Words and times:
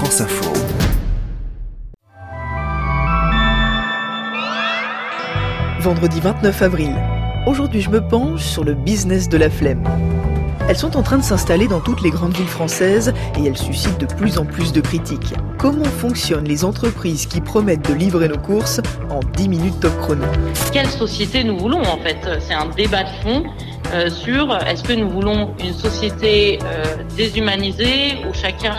France 0.00 0.22
Info. 0.22 0.50
Vendredi 5.80 6.20
29 6.20 6.62
avril. 6.62 6.94
Aujourd'hui, 7.46 7.82
je 7.82 7.90
me 7.90 8.00
penche 8.00 8.40
sur 8.40 8.64
le 8.64 8.72
business 8.72 9.28
de 9.28 9.36
la 9.36 9.50
flemme. 9.50 9.84
Elles 10.70 10.76
sont 10.78 10.96
en 10.96 11.02
train 11.02 11.18
de 11.18 11.22
s'installer 11.22 11.68
dans 11.68 11.80
toutes 11.80 12.00
les 12.00 12.08
grandes 12.08 12.34
villes 12.34 12.46
françaises 12.46 13.12
et 13.38 13.46
elles 13.46 13.58
suscitent 13.58 14.00
de 14.00 14.06
plus 14.06 14.38
en 14.38 14.46
plus 14.46 14.72
de 14.72 14.80
critiques. 14.80 15.34
Comment 15.58 15.84
fonctionnent 15.84 16.48
les 16.48 16.64
entreprises 16.64 17.26
qui 17.26 17.42
promettent 17.42 17.86
de 17.86 17.92
livrer 17.92 18.28
nos 18.28 18.38
courses 18.38 18.80
en 19.10 19.20
10 19.20 19.48
minutes 19.50 19.80
top 19.80 19.94
chrono? 19.98 20.24
Quelle 20.72 20.88
société 20.88 21.44
nous 21.44 21.58
voulons 21.58 21.82
en 21.82 21.98
fait? 21.98 22.26
C'est 22.40 22.54
un 22.54 22.70
débat 22.70 23.02
de 23.02 23.10
fond 23.22 23.44
euh, 23.92 24.08
sur 24.08 24.56
est-ce 24.66 24.82
que 24.82 24.94
nous 24.94 25.10
voulons 25.10 25.54
une 25.62 25.74
société 25.74 26.58
euh, 26.64 26.84
déshumanisée 27.18 28.16
où 28.26 28.32
chacun 28.32 28.76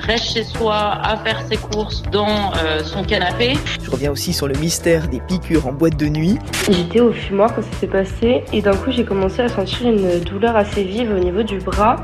reste 0.00 0.32
chez 0.32 0.44
soi 0.44 0.98
à 1.02 1.16
faire 1.18 1.42
ses 1.48 1.56
courses 1.56 2.02
dans 2.10 2.52
euh, 2.56 2.82
son 2.82 3.04
canapé. 3.04 3.54
Je 3.82 3.90
reviens 3.90 4.10
aussi 4.10 4.32
sur 4.32 4.48
le 4.48 4.54
mystère 4.58 5.08
des 5.08 5.20
piqûres 5.20 5.66
en 5.66 5.72
boîte 5.72 5.96
de 5.96 6.06
nuit. 6.06 6.38
J'étais 6.68 7.00
au 7.00 7.12
fumoir 7.12 7.54
quand 7.54 7.62
ça 7.62 7.78
s'est 7.78 7.86
passé 7.86 8.44
et 8.52 8.62
d'un 8.62 8.74
coup 8.74 8.90
j'ai 8.90 9.04
commencé 9.04 9.42
à 9.42 9.48
sentir 9.48 9.88
une 9.88 10.20
douleur 10.20 10.56
assez 10.56 10.82
vive 10.82 11.12
au 11.12 11.18
niveau 11.18 11.42
du 11.42 11.58
bras 11.58 11.96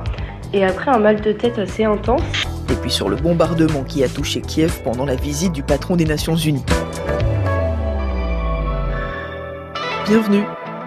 et 0.52 0.64
après 0.64 0.90
un 0.90 0.98
mal 0.98 1.20
de 1.20 1.32
tête 1.32 1.58
assez 1.58 1.84
intense. 1.84 2.22
Et 2.70 2.76
puis 2.76 2.90
sur 2.90 3.08
le 3.08 3.16
bombardement 3.16 3.82
qui 3.84 4.04
a 4.04 4.08
touché 4.08 4.40
Kiev 4.40 4.80
pendant 4.82 5.04
la 5.04 5.16
visite 5.16 5.52
du 5.52 5.62
patron 5.62 5.96
des 5.96 6.04
Nations 6.04 6.36
Unies. 6.36 6.64
Bienvenue, 10.06 10.44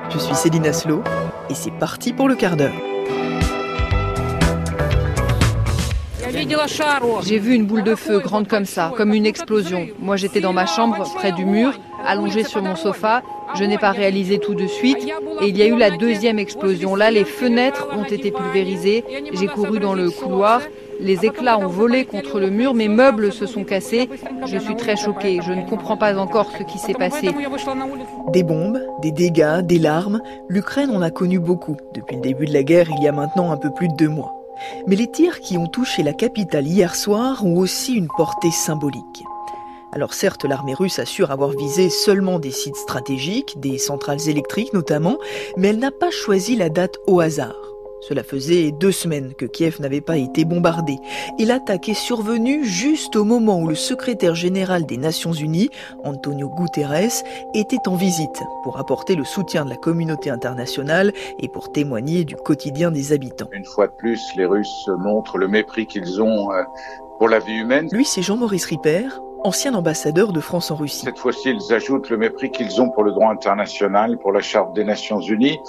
je 0.10 0.18
suis 0.18 0.36
Céline 0.36 0.66
Aslo 0.66 1.04
et 1.50 1.56
c'est 1.56 1.72
parti 1.72 2.14
pour 2.14 2.28
le 2.28 2.36
quart 2.36 2.56
d'heure. 2.56 2.89
J'ai 7.24 7.40
vu 7.40 7.54
une 7.54 7.66
boule 7.66 7.84
de 7.84 7.96
feu 7.96 8.20
grande 8.20 8.48
comme 8.48 8.66
ça, 8.66 8.92
comme 8.96 9.14
une 9.14 9.26
explosion. 9.26 9.88
Moi 10.00 10.16
j'étais 10.16 10.42
dans 10.42 10.54
ma 10.54 10.66
chambre, 10.66 11.04
près 11.16 11.32
du 11.32 11.46
mur, 11.46 11.80
allongée 12.06 12.44
sur 12.44 12.62
mon 12.62 12.76
sofa. 12.76 13.22
Je 13.56 13.64
n'ai 13.64 13.78
pas 13.78 13.92
réalisé 13.92 14.40
tout 14.40 14.54
de 14.54 14.68
suite. 14.68 15.08
Et 15.42 15.48
il 15.48 15.58
y 15.58 15.62
a 15.64 15.66
eu 15.66 15.78
la 15.78 15.90
deuxième 15.90 16.38
explosion. 16.38 16.96
Là, 16.96 17.10
les 17.10 17.26
fenêtres 17.26 17.88
ont 17.98 18.04
été 18.04 18.32
pulvérisées. 18.32 19.04
J'ai 19.34 19.48
couru 19.48 19.80
dans 19.80 19.96
le 19.96 20.12
couloir. 20.12 20.62
Les 21.00 21.26
éclats 21.26 21.58
ont 21.58 21.68
volé 21.68 22.04
contre 22.04 22.40
le 22.42 22.50
mur, 22.50 22.74
mes 22.74 22.90
meubles 22.90 23.32
se 23.32 23.46
sont 23.46 23.64
cassés. 23.64 24.10
Je 24.46 24.58
suis 24.58 24.76
très 24.76 24.98
choquée, 24.98 25.40
je 25.42 25.54
ne 25.54 25.66
comprends 25.66 25.96
pas 25.96 26.18
encore 26.18 26.52
ce 26.58 26.64
qui 26.64 26.78
s'est 26.78 26.94
passé. 26.94 27.30
Des 28.34 28.44
bombes, 28.44 28.82
des 29.02 29.14
dégâts, 29.14 29.62
des 29.62 29.80
larmes, 29.80 30.22
l'Ukraine 30.50 30.90
en 30.92 31.02
a 31.02 31.10
connu 31.10 31.40
beaucoup 31.40 31.78
depuis 31.96 32.18
le 32.18 32.22
début 32.22 32.46
de 32.46 32.54
la 32.54 32.64
guerre 32.64 32.90
il 32.98 33.02
y 33.02 33.08
a 33.08 33.14
maintenant 33.14 33.50
un 33.52 33.58
peu 33.58 33.72
plus 33.72 33.88
de 33.88 33.96
deux 33.96 34.10
mois. 34.10 34.39
Mais 34.88 34.96
les 34.96 35.12
tirs 35.12 35.40
qui 35.40 35.58
ont 35.58 35.68
touché 35.68 36.04
la 36.04 36.14
capitale 36.14 36.68
hier 36.68 36.96
soir 36.96 37.46
ont 37.46 37.58
aussi 37.58 37.94
une 37.94 38.08
portée 38.08 38.52
symbolique. 38.52 39.24
Alors 39.92 40.14
certes, 40.14 40.46
l'armée 40.46 40.74
russe 40.74 41.00
assure 41.00 41.32
avoir 41.32 41.50
visé 41.50 41.90
seulement 41.90 42.40
des 42.40 42.52
sites 42.52 42.76
stratégiques, 42.76 43.60
des 43.60 43.78
centrales 43.78 44.28
électriques 44.28 44.74
notamment, 44.74 45.18
mais 45.58 45.70
elle 45.70 45.80
n'a 45.80 45.92
pas 45.92 46.12
choisi 46.12 46.56
la 46.56 46.70
date 46.70 46.98
au 47.08 47.20
hasard. 47.20 47.69
Cela 48.02 48.24
faisait 48.24 48.72
deux 48.72 48.92
semaines 48.92 49.34
que 49.34 49.46
Kiev 49.46 49.82
n'avait 49.82 50.02
pas 50.02 50.18
été 50.18 50.46
bombardé, 50.46 50.98
et 51.38 51.46
l'attaque 51.46 51.90
est 51.90 51.94
survenue 51.94 52.64
juste 52.64 53.16
au 53.16 53.24
moment 53.24 53.60
où 53.60 53.68
le 53.68 53.76
secrétaire 53.76 54.36
général 54.36 54.86
des 54.86 54.98
Nations 54.98 55.34
Unies, 55.34 55.70
Antonio 56.04 56.50
Guterres, 56.50 57.24
était 57.54 57.88
en 57.88 57.96
visite 57.96 58.44
pour 58.64 58.80
apporter 58.80 59.16
le 59.16 59.26
soutien 59.26 59.66
de 59.66 59.70
la 59.70 59.76
communauté 59.76 60.30
internationale 60.30 61.12
et 61.40 61.48
pour 61.50 61.72
témoigner 61.72 62.24
du 62.24 62.36
quotidien 62.36 62.92
des 62.92 63.12
habitants. 63.12 63.50
Une 63.52 63.66
fois 63.66 63.88
de 63.88 63.94
plus, 63.98 64.22
les 64.36 64.46
Russes 64.46 64.90
montrent 64.98 65.38
le 65.38 65.48
mépris 65.48 65.86
qu'ils 65.86 66.22
ont 66.22 66.52
euh, 66.52 66.64
pour 67.18 67.28
la 67.28 67.40
vie 67.40 67.56
humaine. 67.56 67.90
Lui, 67.92 68.06
c'est 68.06 68.22
Jean-Maurice 68.22 68.66
Ripper, 68.66 69.08
ancien 69.44 69.74
ambassadeur 69.74 70.32
de 70.32 70.40
France 70.40 70.72
en 70.72 70.76
Russie. 70.76 71.06
Cette 71.06 71.20
fois-ci, 71.20 71.50
ils 71.50 71.74
ajoutent 71.74 72.10
le 72.10 72.18
mépris 72.18 72.52
qu'ils 72.52 72.82
ont 72.82 72.90
pour 72.90 73.04
le 73.04 73.12
droit 73.12 73.30
international, 73.30 74.18
pour 74.18 74.32
la 74.32 74.42
Charte 74.42 74.74
des 74.74 74.84
Nations 74.84 75.20
Unies 75.20 75.60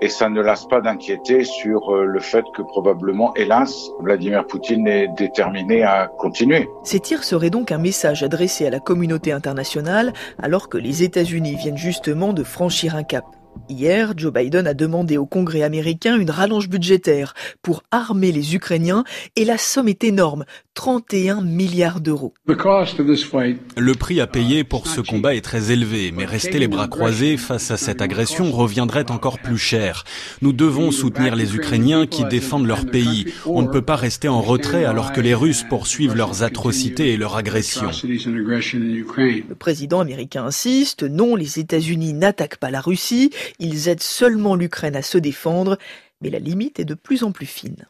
et 0.00 0.08
ça 0.08 0.28
ne 0.28 0.40
lasse 0.40 0.66
pas 0.66 0.80
d'inquiéter 0.80 1.44
sur 1.44 1.94
euh, 1.94 2.04
le 2.04 2.20
fait 2.20 2.44
que 2.54 2.62
probablement, 2.62 3.34
hélas, 3.34 3.90
Vladimir 4.00 4.46
Poutine 4.46 4.86
est 4.86 5.08
déterminé 5.16 5.82
à 5.82 6.08
continuer. 6.18 6.68
Ces 6.84 7.00
tirs 7.00 7.24
seraient 7.24 7.50
donc 7.50 7.72
un 7.72 7.78
message 7.78 8.22
adressé 8.22 8.66
à 8.66 8.70
la 8.70 8.80
communauté 8.80 9.32
internationale 9.32 10.12
alors 10.42 10.68
que 10.68 10.78
les 10.78 11.02
États-Unis 11.02 11.56
viennent 11.56 11.78
justement 11.78 12.32
de 12.32 12.42
franchir 12.42 12.94
un 12.96 13.04
cap. 13.04 13.24
Hier, 13.68 14.14
Joe 14.16 14.32
Biden 14.32 14.66
a 14.66 14.74
demandé 14.74 15.16
au 15.16 15.26
Congrès 15.26 15.62
américain 15.62 16.16
une 16.16 16.30
rallonge 16.30 16.68
budgétaire 16.68 17.34
pour 17.62 17.82
armer 17.90 18.32
les 18.32 18.54
Ukrainiens 18.54 19.04
et 19.34 19.44
la 19.44 19.58
somme 19.58 19.88
est 19.88 20.04
énorme, 20.04 20.44
31 20.74 21.40
milliards 21.40 22.00
d'euros. 22.00 22.34
Le 22.46 23.94
prix 23.94 24.20
à 24.20 24.26
payer 24.26 24.62
pour 24.62 24.86
ce 24.86 25.00
combat 25.00 25.34
est 25.34 25.40
très 25.40 25.72
élevé, 25.72 26.12
mais 26.12 26.24
rester 26.24 26.58
les 26.58 26.68
bras 26.68 26.86
croisés 26.86 27.36
face 27.36 27.70
à 27.70 27.76
cette 27.76 28.02
agression 28.02 28.52
reviendrait 28.52 29.10
encore 29.10 29.38
plus 29.38 29.58
cher. 29.58 30.04
Nous 30.42 30.52
devons 30.52 30.90
soutenir 30.90 31.34
les 31.34 31.56
Ukrainiens 31.56 32.06
qui 32.06 32.24
défendent 32.24 32.66
leur 32.66 32.86
pays. 32.86 33.32
On 33.46 33.62
ne 33.62 33.68
peut 33.68 33.82
pas 33.82 33.96
rester 33.96 34.28
en 34.28 34.40
retrait 34.42 34.84
alors 34.84 35.12
que 35.12 35.20
les 35.20 35.34
Russes 35.34 35.64
poursuivent 35.68 36.14
leurs 36.14 36.42
atrocités 36.42 37.12
et 37.12 37.16
leurs 37.16 37.36
agressions. 37.36 37.90
Le 38.04 39.54
président 39.54 40.00
américain 40.00 40.44
insiste, 40.44 41.02
non, 41.02 41.36
les 41.36 41.58
États-Unis 41.58 42.12
n'attaquent 42.12 42.58
pas 42.58 42.70
la 42.70 42.80
Russie, 42.80 43.30
ils 43.58 43.88
aident 43.88 44.02
seulement 44.02 44.54
l'Ukraine 44.54 44.96
à 44.96 45.02
se 45.02 45.18
défendre, 45.18 45.78
mais 46.20 46.30
la 46.30 46.38
limite 46.38 46.80
est 46.80 46.84
de 46.84 46.94
plus 46.94 47.22
en 47.22 47.32
plus 47.32 47.46
fine. 47.46 47.86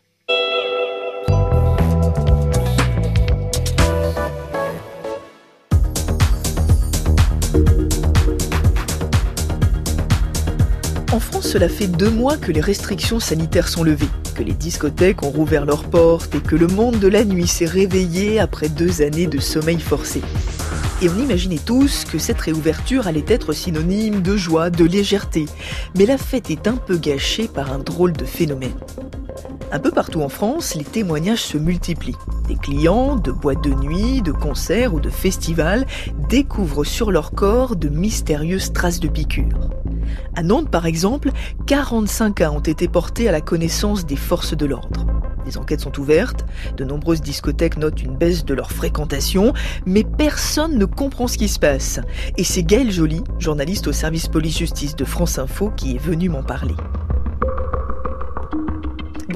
En 11.13 11.21
France, 11.21 11.49
cela 11.49 11.71
fait 11.71 11.87
deux 11.87 12.11
mois 12.11 12.37
que 12.37 12.53
les 12.53 12.61
restrictions 12.61 13.21
sanitaires 13.21 13.69
sont 13.69 13.83
levées, 13.83 14.09
que 14.35 14.43
les 14.43 14.53
discothèques 14.53 15.23
ont 15.23 15.31
rouvert 15.31 15.65
leurs 15.65 15.85
portes 15.85 16.35
et 16.35 16.41
que 16.41 16.57
le 16.57 16.67
monde 16.67 16.99
de 16.99 17.09
la 17.09 17.25
nuit 17.25 17.47
s'est 17.47 17.65
réveillé 17.65 18.39
après 18.39 18.69
deux 18.69 19.01
années 19.01 19.27
de 19.27 19.39
sommeil 19.39 19.81
forcé. 19.81 20.21
Et 21.03 21.11
on 21.11 21.19
imaginait 21.19 21.59
tous 21.59 22.07
que 22.07 22.19
cette 22.19 22.41
réouverture 22.41 23.07
allait 23.07 23.25
être 23.29 23.53
synonyme 23.53 24.23
de 24.23 24.35
joie, 24.35 24.71
de 24.71 24.85
légèreté. 24.85 25.45
Mais 25.95 26.07
la 26.07 26.17
fête 26.17 26.51
est 26.51 26.67
un 26.67 26.77
peu 26.77 26.97
gâchée 26.97 27.49
par 27.49 27.71
un 27.71 27.79
drôle 27.79 28.15
de 28.15 28.25
phénomène. 28.25 28.73
Un 29.73 29.79
peu 29.79 29.91
partout 29.91 30.23
en 30.23 30.31
France, 30.31 30.75
les 30.75 30.85
témoignages 30.85 31.43
se 31.43 31.59
multiplient. 31.59 32.17
Des 32.49 32.57
clients 32.57 33.17
de 33.17 33.31
boîtes 33.31 33.63
de 33.63 33.75
nuit, 33.75 34.23
de 34.23 34.33
concerts 34.33 34.95
ou 34.95 35.01
de 35.01 35.11
festivals 35.11 35.85
découvrent 36.31 36.85
sur 36.85 37.11
leur 37.11 37.33
corps 37.33 37.77
de 37.77 37.91
mystérieuses 37.91 38.73
traces 38.73 39.01
de 39.01 39.09
piqûres. 39.09 39.69
À 40.35 40.43
Nantes, 40.43 40.71
par 40.71 40.87
exemple, 40.87 41.31
45 41.67 42.35
cas 42.35 42.51
ont 42.51 42.61
été 42.61 42.89
portés 42.89 43.29
à 43.29 43.33
la 43.33 43.41
connaissance 43.41 44.07
des 44.07 44.17
forces 44.17 44.57
de 44.57 44.67
l'ordre. 44.67 45.07
Des 45.45 45.59
enquêtes 45.59 45.81
sont 45.81 45.99
ouvertes, 46.01 46.45
de 46.77 46.85
nombreuses 46.85 47.21
discothèques 47.21 47.77
notent 47.77 48.03
une 48.03 48.17
baisse 48.17 48.45
de 48.45 48.53
leur 48.53 48.73
fréquentation, 48.73 49.53
mais 49.87 50.03
personne 50.03 50.77
ne 50.77 50.85
comprend 50.85 51.29
ce 51.29 51.39
qui 51.39 51.49
se 51.49 51.61
passe. 51.61 52.01
Et 52.37 52.45
c'est 52.45 52.65
Gaël 52.65 52.91
Joly, 52.91 53.23
journaliste 53.39 53.87
au 53.87 53.93
service 53.93 54.27
police-justice 54.27 54.97
de 54.97 55.05
France 55.05 55.39
Info, 55.39 55.71
qui 55.77 55.95
est 55.95 56.01
venu 56.01 56.29
m'en 56.29 56.43
parler. 56.43 56.75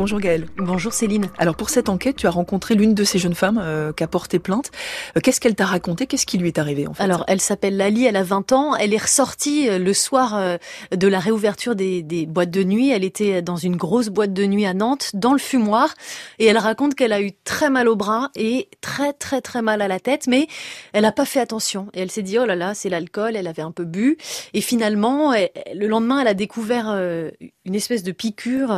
Bonjour 0.00 0.18
Gaëlle. 0.18 0.46
Bonjour 0.56 0.94
Céline. 0.94 1.26
Alors 1.36 1.56
pour 1.56 1.68
cette 1.68 1.90
enquête, 1.90 2.16
tu 2.16 2.26
as 2.26 2.30
rencontré 2.30 2.74
l'une 2.74 2.94
de 2.94 3.04
ces 3.04 3.18
jeunes 3.18 3.34
femmes 3.34 3.60
euh, 3.62 3.92
qui 3.92 4.02
a 4.02 4.06
porté 4.06 4.38
plainte. 4.38 4.70
Euh, 5.14 5.20
Qu'est-ce 5.20 5.42
qu'elle 5.42 5.54
t'a 5.54 5.66
raconté? 5.66 6.06
Qu'est-ce 6.06 6.24
qui 6.24 6.38
lui 6.38 6.48
est 6.48 6.58
arrivé 6.58 6.88
en 6.88 6.94
fait? 6.94 7.02
Alors 7.02 7.22
elle 7.28 7.42
s'appelle 7.42 7.76
Lali, 7.76 8.06
elle 8.06 8.16
a 8.16 8.22
20 8.22 8.52
ans. 8.52 8.74
Elle 8.74 8.94
est 8.94 9.02
ressortie 9.02 9.68
euh, 9.68 9.78
le 9.78 9.92
soir 9.92 10.38
euh, 10.38 10.56
de 10.90 11.06
la 11.06 11.18
réouverture 11.18 11.74
des, 11.74 12.00
des, 12.00 12.24
boîtes 12.24 12.50
de 12.50 12.64
nuit. 12.64 12.88
Elle 12.88 13.04
était 13.04 13.42
dans 13.42 13.56
une 13.56 13.76
grosse 13.76 14.08
boîte 14.08 14.32
de 14.32 14.46
nuit 14.46 14.64
à 14.64 14.72
Nantes, 14.72 15.10
dans 15.12 15.34
le 15.34 15.38
fumoir. 15.38 15.92
Et 16.38 16.46
elle 16.46 16.56
raconte 16.56 16.94
qu'elle 16.94 17.12
a 17.12 17.20
eu 17.20 17.32
très 17.44 17.68
mal 17.68 17.86
au 17.86 17.94
bras 17.94 18.30
et 18.36 18.70
très 18.80 19.12
très 19.12 19.42
très 19.42 19.60
mal 19.60 19.82
à 19.82 19.88
la 19.88 20.00
tête. 20.00 20.28
Mais 20.28 20.46
elle 20.94 21.02
n'a 21.02 21.12
pas 21.12 21.26
fait 21.26 21.40
attention. 21.40 21.88
Et 21.92 22.00
elle 22.00 22.10
s'est 22.10 22.22
dit, 22.22 22.38
oh 22.38 22.46
là 22.46 22.56
là, 22.56 22.72
c'est 22.72 22.88
l'alcool. 22.88 23.36
Elle 23.36 23.46
avait 23.46 23.60
un 23.60 23.70
peu 23.70 23.84
bu. 23.84 24.16
Et 24.54 24.62
finalement, 24.62 25.34
elle, 25.34 25.50
le 25.74 25.86
lendemain, 25.88 26.20
elle 26.22 26.28
a 26.28 26.32
découvert 26.32 26.88
une 26.88 27.74
espèce 27.74 28.02
de 28.02 28.12
piqûre. 28.12 28.74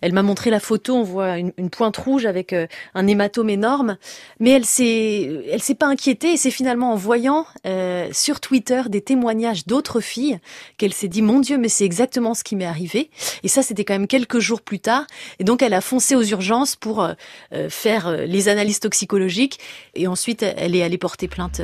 Elle 0.00 0.12
m'a 0.12 0.22
montré 0.22 0.50
la 0.50 0.59
photo, 0.60 0.96
on 0.96 1.02
voit 1.02 1.38
une, 1.38 1.70
pointe 1.70 1.96
rouge 1.96 2.26
avec 2.26 2.52
euh, 2.52 2.66
un 2.94 3.06
hématome 3.06 3.50
énorme. 3.50 3.96
Mais 4.38 4.50
elle 4.50 4.64
s'est, 4.64 5.44
elle 5.50 5.60
s'est 5.62 5.74
pas 5.74 5.86
inquiétée 5.86 6.32
et 6.32 6.36
c'est 6.36 6.50
finalement 6.50 6.92
en 6.92 6.96
voyant 6.96 7.46
euh, 7.66 8.08
sur 8.12 8.40
Twitter 8.40 8.82
des 8.88 9.00
témoignages 9.00 9.66
d'autres 9.66 10.00
filles 10.00 10.38
qu'elle 10.78 10.92
s'est 10.92 11.08
dit 11.08 11.22
mon 11.22 11.40
Dieu, 11.40 11.58
mais 11.58 11.68
c'est 11.68 11.84
exactement 11.84 12.34
ce 12.34 12.44
qui 12.44 12.56
m'est 12.56 12.66
arrivé. 12.66 13.10
Et 13.42 13.48
ça, 13.48 13.62
c'était 13.62 13.84
quand 13.84 13.94
même 13.94 14.06
quelques 14.06 14.38
jours 14.38 14.62
plus 14.62 14.80
tard. 14.80 15.06
Et 15.38 15.44
donc, 15.44 15.62
elle 15.62 15.74
a 15.74 15.80
foncé 15.80 16.14
aux 16.14 16.24
urgences 16.24 16.76
pour 16.76 17.02
euh, 17.02 17.68
faire 17.68 18.12
les 18.26 18.48
analyses 18.48 18.80
toxicologiques 18.80 19.58
et 19.94 20.06
ensuite, 20.06 20.42
elle 20.42 20.76
est 20.76 20.82
allée 20.82 20.98
porter 20.98 21.28
plainte 21.28 21.60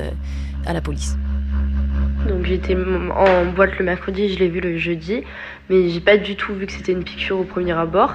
à 0.66 0.72
la 0.72 0.80
police. 0.80 1.16
Donc 2.28 2.44
j'étais 2.44 2.74
en 2.74 3.46
boîte 3.52 3.78
le 3.78 3.84
mercredi, 3.84 4.32
je 4.32 4.38
l'ai 4.38 4.48
vu 4.48 4.60
le 4.60 4.76
jeudi, 4.78 5.22
mais 5.70 5.88
j'ai 5.88 6.00
pas 6.00 6.16
du 6.16 6.34
tout 6.34 6.54
vu 6.54 6.66
que 6.66 6.72
c'était 6.72 6.92
une 6.92 7.04
piqûre 7.04 7.38
au 7.38 7.44
premier 7.44 7.72
abord. 7.72 8.14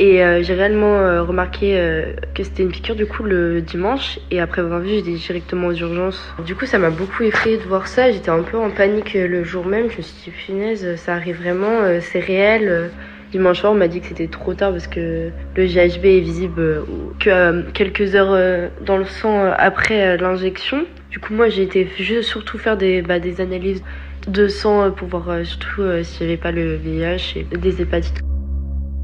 Et 0.00 0.24
euh, 0.24 0.42
j'ai 0.42 0.54
réellement 0.54 0.96
euh, 0.96 1.22
remarqué 1.22 1.78
euh, 1.78 2.14
que 2.34 2.42
c'était 2.42 2.62
une 2.62 2.70
piqûre 2.70 2.96
du 2.96 3.04
coup 3.04 3.22
le 3.22 3.60
dimanche. 3.60 4.18
Et 4.30 4.40
après 4.40 4.62
avoir 4.62 4.80
vu, 4.80 4.88
j'étais 4.88 5.12
directement 5.12 5.66
aux 5.66 5.74
urgences. 5.74 6.34
Du 6.46 6.54
coup, 6.54 6.64
ça 6.64 6.78
m'a 6.78 6.88
beaucoup 6.88 7.22
effrayé 7.22 7.58
de 7.58 7.64
voir 7.64 7.86
ça. 7.86 8.10
J'étais 8.10 8.30
un 8.30 8.42
peu 8.42 8.56
en 8.56 8.70
panique 8.70 9.12
le 9.12 9.44
jour 9.44 9.66
même. 9.66 9.90
Je 9.90 9.98
me 9.98 10.02
suis 10.02 10.14
dit, 10.24 10.30
punaise, 10.30 10.96
ça 10.96 11.12
arrive 11.14 11.42
vraiment, 11.42 12.00
c'est 12.00 12.18
réel. 12.18 12.90
Dimanche 13.30 13.60
soir, 13.60 13.74
on 13.74 13.76
m'a 13.76 13.88
dit 13.88 14.00
que 14.00 14.06
c'était 14.06 14.26
trop 14.26 14.54
tard 14.54 14.72
parce 14.72 14.88
que 14.88 15.28
le 15.54 15.66
GHB 15.66 16.04
est 16.06 16.20
visible 16.20 16.82
que 17.20 17.70
quelques 17.72 18.14
heures 18.14 18.70
dans 18.80 18.96
le 18.96 19.04
sang 19.04 19.52
après 19.54 20.16
l'injection. 20.16 20.86
Du 21.10 21.18
coup, 21.18 21.34
moi, 21.34 21.50
j'ai 21.50 21.62
été 21.62 21.86
surtout 22.22 22.56
faire 22.56 22.78
des, 22.78 23.02
bah, 23.02 23.20
des 23.20 23.42
analyses 23.42 23.84
de 24.26 24.48
sang 24.48 24.90
pour 24.92 25.08
voir 25.08 25.44
surtout 25.44 25.82
s'il 26.02 26.26
n'y 26.26 26.32
avait 26.32 26.42
pas 26.42 26.52
le 26.52 26.76
VIH 26.76 27.36
et 27.52 27.56
des 27.58 27.82
hépatites. 27.82 28.22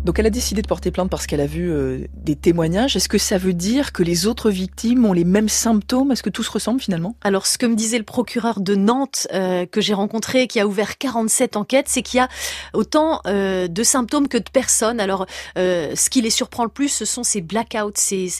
Donc 0.06 0.20
elle 0.20 0.26
a 0.26 0.30
décidé 0.30 0.62
de 0.62 0.68
porter 0.68 0.92
plainte 0.92 1.10
parce 1.10 1.26
qu'elle 1.26 1.40
a 1.40 1.46
vu 1.46 1.68
euh, 1.68 2.06
des 2.14 2.36
témoignages. 2.36 2.94
Est-ce 2.94 3.08
que 3.08 3.18
ça 3.18 3.38
veut 3.38 3.54
dire 3.54 3.92
que 3.92 4.04
les 4.04 4.28
autres 4.28 4.50
victimes 4.50 5.04
ont 5.04 5.12
les 5.12 5.24
mêmes 5.24 5.48
symptômes? 5.48 6.12
Est-ce 6.12 6.22
que 6.22 6.30
tout 6.30 6.44
se 6.44 6.50
ressemble 6.52 6.80
finalement? 6.80 7.16
Alors 7.22 7.44
ce 7.48 7.58
que 7.58 7.66
me 7.66 7.74
disait 7.74 7.98
le 7.98 8.04
procureur 8.04 8.60
de 8.60 8.76
Nantes 8.76 9.26
euh, 9.34 9.66
que 9.66 9.80
j'ai 9.80 9.94
rencontré, 9.94 10.46
qui 10.46 10.60
a 10.60 10.66
ouvert 10.68 10.96
47 10.96 11.56
enquêtes, 11.56 11.88
c'est 11.88 12.02
qu'il 12.02 12.18
y 12.18 12.20
a 12.20 12.28
autant 12.72 13.20
euh, 13.26 13.66
de 13.66 13.82
symptômes 13.82 14.28
que 14.28 14.38
de 14.38 14.48
personnes. 14.48 15.00
Alors 15.00 15.26
ce 15.56 16.08
qui 16.08 16.22
les 16.22 16.30
surprend 16.30 16.62
le 16.62 16.70
plus, 16.70 16.88
ce 16.88 17.04
sont 17.04 17.24
ces 17.24 17.40
blackouts, 17.40 17.90
ces, 17.96 18.30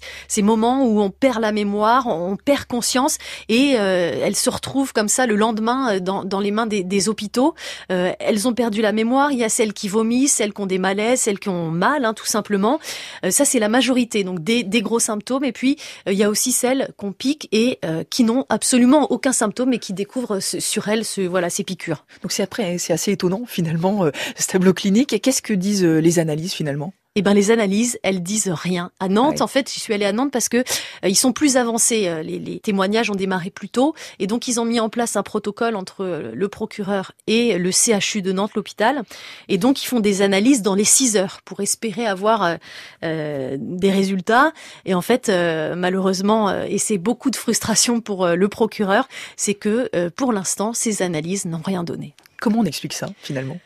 moments 0.43 0.85
où 0.85 1.01
on 1.01 1.11
perd 1.11 1.41
la 1.41 1.51
mémoire, 1.51 2.07
on 2.07 2.37
perd 2.37 2.67
conscience 2.67 3.19
et 3.49 3.71
elles 3.71 4.37
se 4.37 4.51
retrouvent 4.51 4.93
comme 4.93 5.09
ça 5.09 5.27
le 5.27 5.35
lendemain 5.35 5.99
dans, 5.99 6.41
les 6.41 6.53
mains 6.53 6.67
des, 6.67 6.85
des 6.85 7.09
hôpitaux. 7.09 7.55
elles 7.89 8.47
ont 8.47 8.55
perdu 8.55 8.83
la 8.83 8.93
mémoire. 8.93 9.33
Il 9.33 9.39
y 9.39 9.45
a 9.45 9.49
celles 9.49 9.73
qui 9.73 9.89
vomissent, 9.89 10.35
celles 10.35 10.53
qui 10.53 10.61
ont 10.61 10.67
des 10.67 10.79
malaises, 10.79 11.21
celles 11.23 11.41
qui 11.41 11.49
ont 11.49 11.56
mal, 11.71 12.05
hein, 12.05 12.15
tout 12.15 12.27
simplement. 12.27 12.79
Euh, 13.25 13.31
ça, 13.31 13.45
c'est 13.45 13.59
la 13.59 13.69
majorité, 13.69 14.25
donc 14.25 14.43
des, 14.43 14.65
gros 14.83 14.99
symptômes. 14.99 15.45
Et 15.45 15.53
puis, 15.53 15.77
euh, 16.09 16.13
il 16.13 16.19
y 16.19 16.25
a 16.25 16.31
aussi 16.31 16.53
celles 16.53 16.93
qu'on 16.97 17.13
pique 17.13 17.49
et 17.53 17.79
euh, 17.85 18.05
qui 18.09 18.25
n'ont 18.25 18.45
absolument 18.49 19.11
aucun 19.11 19.33
symptôme 19.33 19.73
et 19.73 19.79
qui 19.79 19.93
découvrent 19.93 20.41
sur 20.41 20.89
elles 20.89 21.05
ce, 21.05 21.23
voilà, 21.23 21.51
ces 21.51 21.65
piqûres. 21.65 22.05
Donc 22.23 22.33
c'est 22.33 22.43
après, 22.43 22.79
c'est 22.79 22.93
assez 22.93 23.13
étonnant 23.13 23.43
finalement 23.47 24.07
ce 24.37 24.47
tableau 24.47 24.73
clinique. 24.73 25.13
Et 25.13 25.21
qu'est-ce 25.21 25.43
que 25.43 25.55
disent 25.55 25.85
les 25.85 26.19
analyses 26.19 26.53
finalement? 26.53 26.93
Eh 27.17 27.23
ben 27.23 27.33
les 27.33 27.51
analyses, 27.51 27.99
elles 28.03 28.23
disent 28.23 28.51
rien. 28.51 28.91
À 29.01 29.09
Nantes, 29.09 29.41
en 29.41 29.47
fait, 29.47 29.73
je 29.73 29.81
suis 29.81 29.95
allée 29.95 30.05
à 30.05 30.13
Nantes 30.13 30.31
parce 30.31 30.51
que 30.51 30.59
euh, 30.59 31.09
ils 31.09 31.17
sont 31.17 31.33
plus 31.33 31.57
avancés. 31.57 32.09
Euh, 32.09 32.23
les, 32.23 32.39
les, 32.39 32.61
témoignages 32.61 33.11
ont 33.11 33.15
démarré 33.15 33.49
plus 33.49 33.71
tôt, 33.71 33.95
et 34.19 34.27
donc 34.27 34.49
ils 34.49 34.61
ont 34.61 34.67
mis 34.67 34.81
en 34.81 34.91
place 34.91 35.17
un 35.17 35.23
protocole 35.23 35.77
entre 35.77 36.05
euh, 36.05 36.31
le 36.35 36.49
procureur 36.49 37.13
et 37.27 37.57
le 37.57 37.71
CHU 37.71 38.21
de 38.21 38.33
Nantes, 38.33 38.53
l'hôpital, 38.55 39.03
et 39.49 39.57
donc 39.57 39.83
ils 39.83 39.87
font 39.87 40.01
des 40.01 40.21
analyses 40.21 40.61
dans 40.61 40.75
les 40.75 40.85
6 40.85 41.17
heures 41.17 41.41
pour 41.47 41.61
espérer 41.61 42.07
avoir 42.07 42.59
euh, 43.03 43.57
des 43.59 43.91
résultats. 43.91 44.53
Et 44.85 44.93
en 44.93 45.01
fait, 45.01 45.29
malheureusement, 45.29 46.51
et 46.65 46.77
c'est 46.77 46.99
beaucoup 46.99 47.31
de 47.31 47.37
frustration 47.37 48.01
pour 48.01 48.27
le 48.27 48.49
procureur, 48.49 49.09
c'est 49.37 49.55
que 49.55 49.89
pour 50.11 50.33
l'instant, 50.33 50.75
ces 50.75 51.01
analyses 51.03 51.47
n'ont 51.47 51.63
rien 51.65 51.83
donné. 51.83 52.15
Comment 52.41 52.61
on 52.61 52.65
explique 52.65 52.93
ça 52.93 53.09
finalement? 53.23 53.59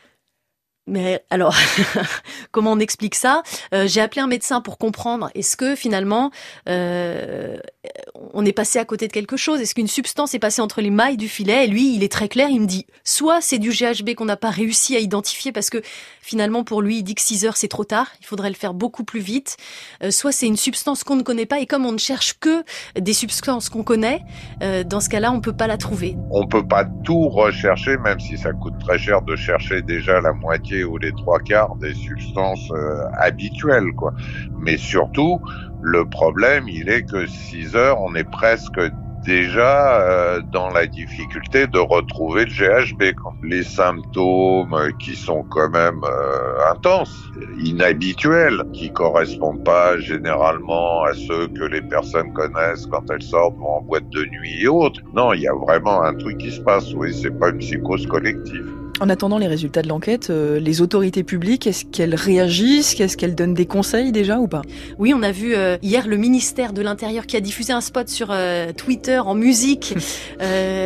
Mais 0.86 1.24
alors, 1.30 1.54
comment 2.50 2.72
on 2.72 2.78
explique 2.80 3.14
ça? 3.14 3.42
Euh, 3.74 3.86
J'ai 3.86 4.00
appelé 4.00 4.20
un 4.20 4.26
médecin 4.26 4.60
pour 4.60 4.78
comprendre. 4.78 5.30
Est-ce 5.34 5.56
que 5.56 5.76
finalement, 5.76 6.30
euh, 6.68 7.58
on 8.40 8.44
est 8.46 8.52
passé 8.52 8.78
à 8.78 8.86
côté 8.86 9.06
de 9.06 9.12
quelque 9.12 9.36
chose 9.36 9.60
Est-ce 9.60 9.74
qu'une 9.74 9.86
substance 9.86 10.34
est 10.34 10.38
passée 10.38 10.62
entre 10.62 10.80
les 10.80 10.90
mailles 10.90 11.18
du 11.18 11.28
filet? 11.28 11.64
Et 11.64 11.68
lui, 11.68 11.94
il 11.94 12.02
est 12.02 12.10
très 12.10 12.28
clair. 12.28 12.48
Il 12.50 12.62
me 12.62 12.66
dit, 12.66 12.86
soit 13.04 13.40
c'est 13.42 13.58
du 13.58 13.70
GHB 13.70 14.14
qu'on 14.14 14.24
n'a 14.24 14.38
pas 14.38 14.50
réussi 14.50 14.96
à 14.96 14.98
identifier 14.98 15.52
parce 15.52 15.68
que 15.68 15.82
finalement, 16.22 16.64
pour 16.64 16.80
lui, 16.80 16.98
il 16.98 17.02
dit 17.02 17.14
que 17.14 17.20
6 17.20 17.44
heures 17.44 17.56
c'est 17.56 17.68
trop 17.68 17.84
tard. 17.84 18.08
Il 18.20 18.26
faudrait 18.26 18.48
le 18.48 18.54
faire 18.54 18.72
beaucoup 18.72 19.04
plus 19.04 19.20
vite. 19.20 19.56
Euh, 20.02 20.10
soit 20.10 20.32
c'est 20.32 20.46
une 20.46 20.56
substance 20.56 21.04
qu'on 21.04 21.16
ne 21.16 21.22
connaît 21.22 21.46
pas 21.46 21.60
et 21.60 21.66
comme 21.66 21.84
on 21.84 21.92
ne 21.92 21.98
cherche 21.98 22.38
que 22.40 22.64
des 22.98 23.12
substances 23.12 23.68
qu'on 23.68 23.82
connaît, 23.82 24.22
dans 24.86 25.00
ce 25.00 25.08
cas-là, 25.08 25.32
on 25.32 25.40
peut 25.40 25.52
pas 25.52 25.66
la 25.66 25.76
trouver. 25.76 26.16
On 26.30 26.46
peut 26.46 26.66
pas 26.66 26.84
tout 27.04 27.28
rechercher, 27.28 27.96
même 27.98 28.20
si 28.20 28.38
ça 28.38 28.52
coûte 28.52 28.74
très 28.80 28.98
cher 28.98 29.22
de 29.22 29.36
chercher 29.36 29.82
déjà 29.82 30.20
la 30.20 30.32
moitié 30.32 30.84
ou 30.84 30.96
les 30.96 31.12
trois 31.12 31.38
quarts 31.40 31.76
des 31.76 31.94
substances 31.94 32.70
euh, 32.72 33.04
habituelles, 33.18 33.92
quoi. 33.96 34.12
Mais 34.58 34.76
surtout, 34.76 35.40
le 35.82 36.04
problème, 36.04 36.68
il 36.68 36.88
est 36.88 37.02
que 37.02 37.26
6 37.26 37.76
heures, 37.76 38.00
on 38.00 38.14
est 38.14 38.28
presque 38.30 38.80
déjà 39.24 40.00
euh, 40.00 40.40
dans 40.52 40.70
la 40.70 40.86
difficulté 40.86 41.66
de 41.66 41.78
retrouver 41.78 42.44
le 42.46 42.50
GHB. 42.50 43.14
Les 43.42 43.62
symptômes 43.62 44.76
qui 44.98 45.14
sont 45.14 45.44
quand 45.44 45.70
même 45.70 46.00
euh, 46.04 46.70
intenses, 46.70 47.30
inhabituels, 47.58 48.62
qui 48.72 48.92
correspondent 48.92 49.64
pas 49.64 49.98
généralement 49.98 51.02
à 51.02 51.14
ceux 51.14 51.48
que 51.48 51.64
les 51.64 51.82
personnes 51.82 52.32
connaissent 52.32 52.86
quand 52.86 53.10
elles 53.10 53.22
sortent 53.22 53.56
en 53.60 53.82
boîte 53.82 54.08
de 54.10 54.24
nuit 54.24 54.62
et 54.62 54.68
autres. 54.68 55.00
Non, 55.14 55.32
il 55.32 55.42
y 55.42 55.48
a 55.48 55.54
vraiment 55.54 56.02
un 56.02 56.14
truc 56.14 56.38
qui 56.38 56.50
se 56.50 56.60
passe. 56.60 56.92
Oui, 56.94 57.14
c'est 57.14 57.38
pas 57.38 57.50
une 57.50 57.58
psychose 57.58 58.06
collective. 58.06 58.79
En 59.00 59.08
attendant 59.08 59.38
les 59.38 59.46
résultats 59.46 59.80
de 59.80 59.88
l'enquête, 59.88 60.28
euh, 60.28 60.60
les 60.60 60.82
autorités 60.82 61.22
publiques, 61.22 61.66
est-ce 61.66 61.86
qu'elles 61.86 62.14
réagissent? 62.14 63.00
Est-ce 63.00 63.16
qu'elles 63.16 63.34
donnent 63.34 63.54
des 63.54 63.64
conseils 63.64 64.12
déjà 64.12 64.38
ou 64.38 64.46
pas? 64.46 64.60
Oui, 64.98 65.14
on 65.14 65.22
a 65.22 65.32
vu 65.32 65.54
euh, 65.54 65.78
hier 65.80 66.06
le 66.06 66.18
ministère 66.18 66.74
de 66.74 66.82
l'Intérieur 66.82 67.24
qui 67.24 67.34
a 67.38 67.40
diffusé 67.40 67.72
un 67.72 67.80
spot 67.80 68.10
sur 68.10 68.28
euh, 68.30 68.72
Twitter 68.74 69.18
en 69.18 69.34
musique. 69.34 69.94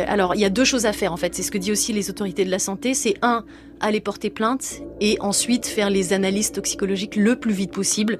alors, 0.07 0.33
il 0.33 0.39
y 0.39 0.45
a 0.45 0.49
deux 0.49 0.63
choses 0.63 0.85
à 0.85 0.93
faire 0.93 1.11
en 1.11 1.17
fait. 1.17 1.35
C'est 1.35 1.43
ce 1.43 1.51
que 1.51 1.57
dit 1.57 1.73
aussi 1.73 1.91
les 1.91 2.09
autorités 2.09 2.45
de 2.45 2.51
la 2.51 2.59
santé. 2.59 2.93
C'est 2.93 3.15
un, 3.21 3.43
aller 3.81 3.99
porter 3.99 4.29
plainte 4.29 4.81
et 5.01 5.17
ensuite 5.19 5.65
faire 5.65 5.89
les 5.89 6.13
analyses 6.13 6.53
toxicologiques 6.53 7.17
le 7.17 7.35
plus 7.35 7.53
vite 7.53 7.71
possible 7.71 8.17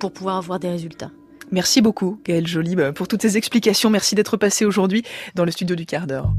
pour 0.00 0.10
pouvoir 0.10 0.38
avoir 0.38 0.58
des 0.58 0.68
résultats. 0.68 1.12
Merci 1.52 1.80
beaucoup, 1.82 2.18
Gaëlle 2.24 2.48
Jolie, 2.48 2.74
bah, 2.74 2.92
pour 2.92 3.06
toutes 3.06 3.22
ces 3.22 3.36
explications. 3.36 3.90
Merci 3.90 4.16
d'être 4.16 4.36
passé 4.36 4.64
aujourd'hui 4.64 5.04
dans 5.36 5.44
le 5.44 5.52
studio 5.52 5.76
du 5.76 5.86
quart 5.86 6.08
d'heure. 6.08 6.32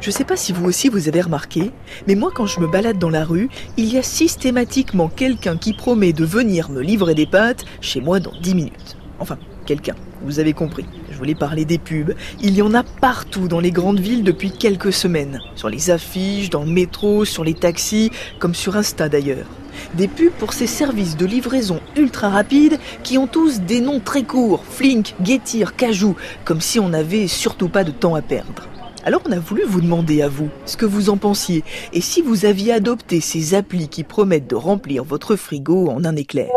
Je 0.00 0.10
sais 0.10 0.24
pas 0.24 0.36
si 0.36 0.52
vous 0.52 0.64
aussi 0.64 0.88
vous 0.88 1.08
avez 1.08 1.20
remarqué, 1.20 1.72
mais 2.06 2.14
moi 2.14 2.30
quand 2.34 2.46
je 2.46 2.58
me 2.60 2.66
balade 2.66 2.98
dans 2.98 3.10
la 3.10 3.22
rue, 3.22 3.50
il 3.76 3.92
y 3.92 3.98
a 3.98 4.02
systématiquement 4.02 5.08
quelqu'un 5.08 5.58
qui 5.58 5.74
promet 5.74 6.14
de 6.14 6.24
venir 6.24 6.70
me 6.70 6.80
livrer 6.80 7.14
des 7.14 7.26
pâtes 7.26 7.66
chez 7.82 8.00
moi 8.00 8.18
dans 8.18 8.32
10 8.40 8.54
minutes. 8.54 8.96
Enfin, 9.18 9.36
quelqu'un, 9.66 9.94
vous 10.22 10.38
avez 10.38 10.54
compris. 10.54 10.86
Je 11.10 11.18
voulais 11.18 11.34
parler 11.34 11.66
des 11.66 11.76
pubs. 11.76 12.14
Il 12.40 12.54
y 12.54 12.62
en 12.62 12.72
a 12.72 12.82
partout 12.82 13.46
dans 13.46 13.60
les 13.60 13.72
grandes 13.72 14.00
villes 14.00 14.24
depuis 14.24 14.52
quelques 14.52 14.94
semaines. 14.94 15.38
Sur 15.54 15.68
les 15.68 15.90
affiches, 15.90 16.48
dans 16.48 16.64
le 16.64 16.70
métro, 16.70 17.26
sur 17.26 17.44
les 17.44 17.52
taxis, 17.52 18.10
comme 18.38 18.54
sur 18.54 18.76
Insta 18.76 19.10
d'ailleurs. 19.10 19.48
Des 19.96 20.08
pubs 20.08 20.32
pour 20.38 20.54
ces 20.54 20.66
services 20.66 21.18
de 21.18 21.26
livraison 21.26 21.78
ultra 21.94 22.30
rapides 22.30 22.78
qui 23.02 23.18
ont 23.18 23.26
tous 23.26 23.60
des 23.60 23.82
noms 23.82 24.00
très 24.00 24.22
courts, 24.22 24.64
Flink, 24.64 25.14
Getir, 25.22 25.76
Cajou, 25.76 26.16
comme 26.46 26.62
si 26.62 26.80
on 26.80 26.88
n'avait 26.88 27.26
surtout 27.26 27.68
pas 27.68 27.84
de 27.84 27.90
temps 27.90 28.14
à 28.14 28.22
perdre. 28.22 28.69
Alors 29.02 29.22
on 29.26 29.32
a 29.32 29.38
voulu 29.38 29.62
vous 29.66 29.80
demander 29.80 30.20
à 30.20 30.28
vous 30.28 30.50
ce 30.66 30.76
que 30.76 30.84
vous 30.84 31.08
en 31.08 31.16
pensiez 31.16 31.64
et 31.94 32.02
si 32.02 32.20
vous 32.20 32.44
aviez 32.44 32.74
adopté 32.74 33.20
ces 33.20 33.54
applis 33.54 33.88
qui 33.88 34.04
promettent 34.04 34.48
de 34.48 34.56
remplir 34.56 35.04
votre 35.04 35.36
frigo 35.36 35.88
en 35.88 36.04
un 36.04 36.16
éclair. 36.16 36.48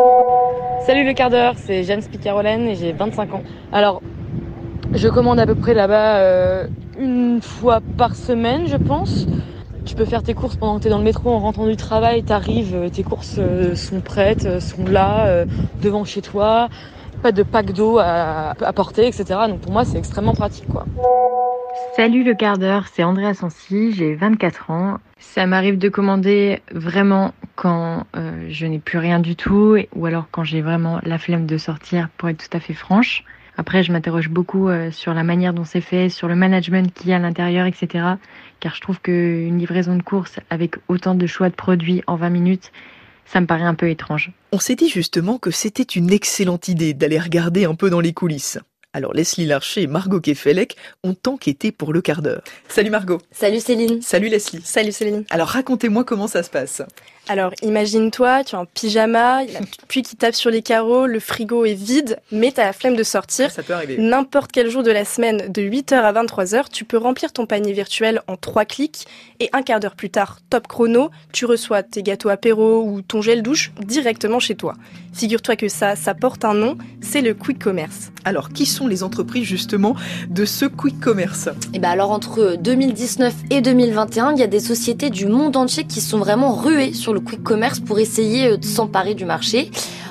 Salut 0.86 1.06
le 1.06 1.14
quart 1.14 1.30
d'heure, 1.30 1.54
c'est 1.56 1.84
Jeanne 1.84 2.02
Spicarolène 2.02 2.68
et 2.68 2.74
j'ai 2.74 2.92
25 2.92 3.32
ans. 3.32 3.42
Alors, 3.72 4.02
je 4.92 5.08
commande 5.08 5.40
à 5.40 5.46
peu 5.46 5.54
près 5.54 5.72
là-bas 5.72 6.18
euh, 6.18 6.66
une 6.98 7.40
fois 7.40 7.80
par 7.96 8.14
semaine, 8.14 8.66
je 8.66 8.76
pense. 8.76 9.26
Tu 9.86 9.94
peux 9.94 10.04
faire 10.04 10.22
tes 10.22 10.34
courses 10.34 10.56
pendant 10.56 10.76
que 10.76 10.82
tu 10.82 10.88
es 10.88 10.90
dans 10.90 10.98
le 10.98 11.04
métro 11.04 11.30
en 11.30 11.38
rentrant 11.38 11.66
du 11.66 11.76
travail, 11.76 12.24
t'arrives, 12.24 12.74
euh, 12.74 12.88
tes 12.90 13.02
courses 13.02 13.36
euh, 13.38 13.74
sont 13.74 14.02
prêtes, 14.02 14.60
sont 14.60 14.84
là, 14.84 15.46
devant 15.80 16.04
chez 16.04 16.20
toi, 16.20 16.68
pas 17.24 17.32
de 17.32 17.42
pack 17.42 17.72
d'eau 17.72 17.96
à, 17.98 18.50
à 18.50 18.72
porter, 18.74 19.06
etc. 19.06 19.24
Donc 19.48 19.62
pour 19.62 19.72
moi 19.72 19.86
c'est 19.86 19.98
extrêmement 19.98 20.34
pratique 20.34 20.68
quoi. 20.68 20.84
Salut 21.96 22.22
le 22.22 22.34
quart 22.34 22.58
d'heure, 22.58 22.86
c'est 22.92 23.02
Andrea 23.02 23.32
Sancy, 23.32 23.92
j'ai 23.94 24.14
24 24.14 24.70
ans. 24.70 24.98
Ça 25.18 25.46
m'arrive 25.46 25.78
de 25.78 25.88
commander 25.88 26.60
vraiment 26.70 27.32
quand 27.56 28.04
euh, 28.14 28.46
je 28.50 28.66
n'ai 28.66 28.78
plus 28.78 28.98
rien 28.98 29.20
du 29.20 29.36
tout 29.36 29.78
ou 29.94 30.04
alors 30.04 30.26
quand 30.30 30.44
j'ai 30.44 30.60
vraiment 30.60 31.00
la 31.02 31.16
flemme 31.16 31.46
de 31.46 31.56
sortir 31.56 32.10
pour 32.18 32.28
être 32.28 32.46
tout 32.46 32.54
à 32.54 32.60
fait 32.60 32.74
franche. 32.74 33.24
Après, 33.56 33.82
je 33.82 33.90
m'interroge 33.90 34.28
beaucoup 34.28 34.68
euh, 34.68 34.90
sur 34.90 35.14
la 35.14 35.22
manière 35.22 35.54
dont 35.54 35.64
c'est 35.64 35.80
fait, 35.80 36.10
sur 36.10 36.28
le 36.28 36.34
management 36.34 36.92
qu'il 36.92 37.08
y 37.08 37.14
a 37.14 37.16
à 37.16 37.20
l'intérieur, 37.20 37.64
etc. 37.64 38.04
Car 38.60 38.74
je 38.74 38.80
trouve 38.82 39.00
qu'une 39.00 39.56
livraison 39.56 39.96
de 39.96 40.02
course 40.02 40.40
avec 40.50 40.74
autant 40.88 41.14
de 41.14 41.26
choix 41.26 41.48
de 41.48 41.54
produits 41.54 42.02
en 42.06 42.16
20 42.16 42.28
minutes, 42.28 42.70
ça 43.26 43.40
me 43.40 43.46
paraît 43.46 43.62
un 43.62 43.74
peu 43.74 43.90
étrange. 43.90 44.32
On 44.52 44.58
s'est 44.58 44.76
dit 44.76 44.88
justement 44.88 45.38
que 45.38 45.50
c'était 45.50 45.82
une 45.82 46.10
excellente 46.10 46.68
idée 46.68 46.94
d'aller 46.94 47.18
regarder 47.18 47.64
un 47.64 47.74
peu 47.74 47.90
dans 47.90 48.00
les 48.00 48.12
coulisses. 48.12 48.58
Alors 48.94 49.12
Leslie 49.12 49.46
Larcher 49.46 49.82
et 49.82 49.86
Margot 49.88 50.20
Kefelec 50.20 50.76
ont 51.02 51.16
enquêté 51.26 51.72
pour 51.72 51.92
le 51.92 52.00
quart 52.00 52.22
d'heure. 52.22 52.44
Salut 52.68 52.90
Margot. 52.90 53.20
Salut 53.32 53.58
Céline. 53.58 54.00
Salut 54.00 54.28
Leslie. 54.28 54.62
Salut 54.62 54.92
Céline. 54.92 55.24
Alors 55.30 55.48
racontez-moi 55.48 56.04
comment 56.04 56.28
ça 56.28 56.44
se 56.44 56.50
passe. 56.50 56.80
Alors, 57.26 57.52
imagine-toi, 57.62 58.44
tu 58.44 58.54
es 58.54 58.58
en 58.58 58.66
pyjama, 58.66 59.44
il 59.44 59.52
y 59.52 59.56
a 59.56 59.60
une 59.60 59.66
pluie 59.88 60.02
qui 60.02 60.14
tape 60.14 60.34
sur 60.34 60.50
les 60.50 60.60
carreaux, 60.60 61.06
le 61.06 61.18
frigo 61.20 61.64
est 61.64 61.72
vide, 61.72 62.18
mais 62.30 62.52
tu 62.52 62.60
as 62.60 62.64
la 62.64 62.74
flemme 62.74 62.96
de 62.96 63.02
sortir. 63.02 63.50
Ça 63.50 63.62
peut 63.62 63.72
arriver. 63.72 63.96
N'importe 63.96 64.52
quel 64.52 64.68
jour 64.68 64.82
de 64.82 64.90
la 64.90 65.06
semaine, 65.06 65.50
de 65.50 65.62
8h 65.62 65.94
à 65.94 66.12
23h, 66.12 66.64
tu 66.70 66.84
peux 66.84 66.98
remplir 66.98 67.32
ton 67.32 67.46
panier 67.46 67.72
virtuel 67.72 68.20
en 68.26 68.36
trois 68.36 68.66
clics 68.66 69.06
et 69.40 69.48
un 69.54 69.62
quart 69.62 69.80
d'heure 69.80 69.96
plus 69.96 70.10
tard, 70.10 70.40
top 70.50 70.68
chrono, 70.68 71.10
tu 71.32 71.46
reçois 71.46 71.82
tes 71.82 72.02
gâteaux 72.02 72.28
apéro 72.28 72.82
ou 72.82 73.00
ton 73.00 73.22
gel 73.22 73.42
douche 73.42 73.72
directement 73.80 74.38
chez 74.38 74.54
toi. 74.54 74.74
Figure-toi 75.14 75.56
que 75.56 75.68
ça, 75.68 75.96
ça 75.96 76.12
porte 76.12 76.44
un 76.44 76.54
nom, 76.54 76.76
c'est 77.00 77.22
le 77.22 77.32
quick 77.32 77.58
commerce. 77.58 78.10
Alors, 78.26 78.50
qui 78.50 78.66
sont 78.66 78.86
les 78.86 79.02
entreprises 79.02 79.44
justement 79.44 79.96
de 80.28 80.44
ce 80.44 80.66
quick 80.66 81.00
commerce? 81.00 81.48
Eh 81.72 81.78
ben 81.78 81.90
alors 81.90 82.10
entre 82.10 82.56
2019 82.58 83.34
et 83.50 83.60
2021, 83.62 84.32
il 84.32 84.40
y 84.40 84.42
a 84.42 84.46
des 84.46 84.60
sociétés 84.60 85.08
du 85.08 85.26
monde 85.26 85.56
entier 85.56 85.84
qui 85.84 86.00
sont 86.00 86.18
vraiment 86.18 86.54
ruées 86.54 86.92
sur 86.92 87.13
le 87.14 87.20
quick 87.20 87.42
commerce 87.42 87.80
pour 87.80 87.98
essayer 87.98 88.48
euh, 88.48 88.56
de 88.56 88.64
s'emparer 88.64 89.14
du 89.14 89.24
marché. 89.24 89.70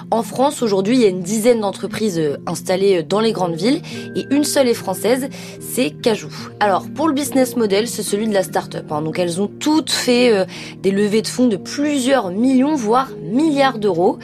En 0.10 0.24
France, 0.24 0.62
aujourd'hui, 0.62 0.96
il 0.96 1.02
y 1.02 1.06
a 1.06 1.10
une 1.10 1.22
dizaine 1.22 1.62
d'entreprises 1.62 2.20
euh, 2.20 2.38
installées 2.48 3.00
euh, 3.00 3.04
dans 3.04 3.20
les 3.20 3.32
grandes 3.32 3.56
villes 3.56 3.82
et 4.16 4.26
une 4.32 4.44
seule 4.44 4.68
est 4.68 4.74
française, 4.74 5.30
c'est 5.60 5.92
Cajou. 5.92 6.30
Alors, 6.60 6.88
pour 6.90 7.08
le 7.08 7.14
business 7.14 7.56
model, 7.56 7.88
c'est 7.88 8.04
celui 8.04 8.28
de 8.28 8.34
la 8.34 8.44
start-up. 8.44 8.92
Hein. 8.92 9.02
Donc, 9.02 9.20
elles 9.20 9.42
ont 9.42 9.48
toutes 9.48 9.92
fait 9.92 10.46
des 10.82 10.92
levées 10.92 11.22
de 11.22 11.28
fonds 11.28 11.48
de 11.48 11.58
plusieurs 11.58 12.32
millions, 12.32 12.76
voire 12.76 13.10
milliards 13.22 13.78
d'euros. 13.78 14.20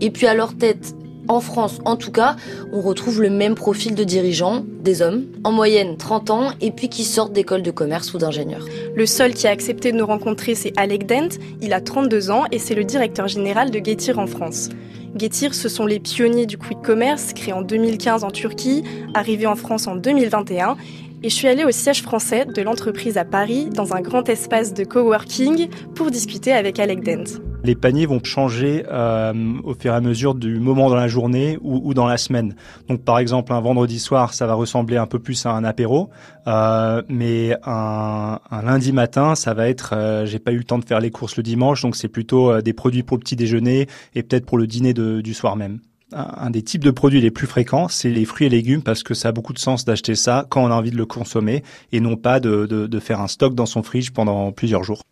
Et 0.00 0.10
puis, 0.10 0.26
à 0.26 0.34
leur 0.34 0.56
tête, 0.56 0.94
en 1.30 1.40
France 1.40 1.78
en 1.84 1.96
tout 1.96 2.10
cas, 2.10 2.36
on 2.72 2.80
retrouve 2.80 3.22
le 3.22 3.30
même 3.30 3.54
profil 3.54 3.94
de 3.94 4.04
dirigeants, 4.04 4.64
des 4.80 5.00
hommes, 5.02 5.26
en 5.44 5.52
moyenne 5.52 5.96
30 5.96 6.30
ans, 6.30 6.50
et 6.60 6.70
puis 6.70 6.88
qui 6.88 7.04
sortent 7.04 7.32
d'école 7.32 7.62
de 7.62 7.70
commerce 7.70 8.12
ou 8.14 8.18
d'ingénieur. 8.18 8.66
Le 8.94 9.06
seul 9.06 9.34
qui 9.34 9.46
a 9.46 9.50
accepté 9.50 9.92
de 9.92 9.96
nous 9.96 10.06
rencontrer, 10.06 10.54
c'est 10.54 10.72
Alec 10.76 11.06
Dent. 11.06 11.28
Il 11.60 11.72
a 11.72 11.80
32 11.80 12.30
ans 12.30 12.44
et 12.50 12.58
c'est 12.58 12.74
le 12.74 12.84
directeur 12.84 13.28
général 13.28 13.70
de 13.70 13.78
Getir 13.82 14.18
en 14.18 14.26
France. 14.26 14.68
Getir, 15.16 15.54
ce 15.54 15.68
sont 15.68 15.86
les 15.86 16.00
pionniers 16.00 16.46
du 16.46 16.58
quick 16.58 16.82
commerce, 16.82 17.32
créé 17.32 17.52
en 17.52 17.62
2015 17.62 18.24
en 18.24 18.30
Turquie, 18.30 18.82
arrivé 19.14 19.46
en 19.46 19.56
France 19.56 19.86
en 19.86 19.96
2021 19.96 20.76
et 21.22 21.28
je 21.28 21.34
suis 21.34 21.48
allée 21.48 21.64
au 21.64 21.70
siège 21.70 22.02
français 22.02 22.46
de 22.46 22.62
l'entreprise 22.62 23.18
à 23.18 23.24
Paris, 23.24 23.68
dans 23.70 23.92
un 23.92 24.00
grand 24.00 24.28
espace 24.28 24.72
de 24.72 24.84
coworking, 24.84 25.68
pour 25.94 26.10
discuter 26.10 26.52
avec 26.52 26.78
Alec 26.78 27.04
Dent. 27.04 27.49
Les 27.62 27.74
paniers 27.74 28.06
vont 28.06 28.22
changer 28.24 28.84
euh, 28.90 29.34
au 29.64 29.74
fur 29.74 29.92
et 29.92 29.94
à 29.94 30.00
mesure 30.00 30.34
du 30.34 30.58
moment 30.60 30.88
dans 30.88 30.96
la 30.96 31.08
journée 31.08 31.58
ou, 31.60 31.92
dans 31.92 32.06
la 32.06 32.16
semaine. 32.16 32.54
Donc 32.88 33.04
par 33.04 33.18
exemple, 33.18 33.52
un 33.52 33.60
vendredi 33.60 33.98
soir, 33.98 34.32
ça 34.32 34.46
va 34.46 34.54
ressembler 34.54 34.96
un 34.96 35.06
peu 35.06 35.18
plus 35.18 35.44
à 35.44 35.50
un 35.50 35.64
apéro, 35.64 36.08
euh, 36.46 37.02
mais 37.08 37.56
un, 37.64 38.38
lundi 38.64 38.92
matin, 38.92 39.34
ça 39.34 39.52
va 39.52 39.68
être, 39.68 39.94
euh, 39.94 40.24
j'ai 40.24 40.38
pas 40.38 40.52
eu 40.52 40.58
le 40.58 40.64
temps 40.64 40.78
de 40.78 40.84
faire 40.84 41.00
les 41.00 41.10
courses 41.10 41.36
le 41.36 41.42
dimanche, 41.42 41.82
donc 41.82 41.96
c'est 41.96 42.08
plutôt 42.08 42.62
des 42.62 42.72
produits 42.72 43.02
pour 43.02 43.18
le 43.18 43.20
petit 43.20 43.36
déjeuner 43.36 43.86
et 44.14 44.22
peut-être 44.22 44.46
pour 44.46 44.56
le 44.56 44.66
dîner 44.66 44.94
du 44.94 45.34
soir 45.34 45.56
même 45.56 45.80
un 46.12 46.50
des 46.50 46.62
types 46.62 46.82
de 46.82 46.90
produits 46.90 47.20
les 47.20 47.30
plus 47.30 47.46
fréquents, 47.46 47.88
c'est 47.88 48.10
les 48.10 48.24
fruits 48.24 48.46
et 48.46 48.50
légumes 48.50 48.82
parce 48.82 49.02
que 49.02 49.14
ça 49.14 49.28
a 49.28 49.32
beaucoup 49.32 49.52
de 49.52 49.58
sens 49.58 49.84
d'acheter 49.84 50.14
ça 50.14 50.46
quand 50.48 50.64
on 50.64 50.70
a 50.70 50.74
envie 50.74 50.90
de 50.90 50.96
le 50.96 51.06
consommer 51.06 51.62
et 51.92 52.00
non 52.00 52.16
pas 52.16 52.40
de, 52.40 52.66
de, 52.66 53.00
faire 53.00 53.20
un 53.20 53.28
stock 53.28 53.54
dans 53.54 53.66
son 53.66 53.82
frige 53.82 54.10
pendant 54.10 54.50
plusieurs 54.52 54.82
jours. 54.82 55.02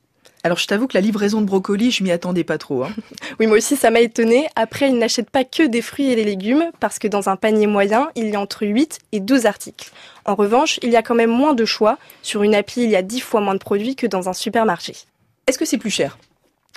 Alors 0.44 0.58
je 0.58 0.66
t'avoue 0.66 0.86
que 0.86 0.94
la 0.94 1.00
livraison 1.00 1.40
de 1.40 1.46
brocoli, 1.46 1.90
je 1.90 2.02
m'y 2.02 2.10
attendais 2.10 2.44
pas 2.44 2.58
trop. 2.58 2.84
Hein. 2.84 2.90
oui, 3.40 3.46
moi 3.46 3.58
aussi 3.58 3.76
ça 3.76 3.90
m'a 3.90 4.00
étonné. 4.00 4.48
Après, 4.56 4.88
ils 4.88 4.98
n'achètent 4.98 5.30
pas 5.30 5.44
que 5.44 5.66
des 5.66 5.82
fruits 5.82 6.10
et 6.10 6.16
des 6.16 6.24
légumes 6.24 6.70
parce 6.80 6.98
que 6.98 7.08
dans 7.08 7.28
un 7.28 7.36
panier 7.36 7.66
moyen, 7.66 8.08
il 8.14 8.30
y 8.30 8.36
a 8.36 8.40
entre 8.40 8.66
8 8.66 8.98
et 9.12 9.20
12 9.20 9.46
articles. 9.46 9.90
En 10.24 10.34
revanche, 10.34 10.78
il 10.82 10.90
y 10.90 10.96
a 10.96 11.02
quand 11.02 11.14
même 11.14 11.30
moins 11.30 11.54
de 11.54 11.64
choix. 11.64 11.98
Sur 12.22 12.42
une 12.42 12.54
appli, 12.54 12.84
il 12.84 12.90
y 12.90 12.96
a 12.96 13.02
10 13.02 13.20
fois 13.20 13.40
moins 13.40 13.54
de 13.54 13.60
produits 13.60 13.96
que 13.96 14.06
dans 14.06 14.28
un 14.28 14.32
supermarché. 14.32 14.94
Est-ce 15.46 15.58
que 15.58 15.64
c'est 15.64 15.78
plus 15.78 15.90
cher? 15.90 16.18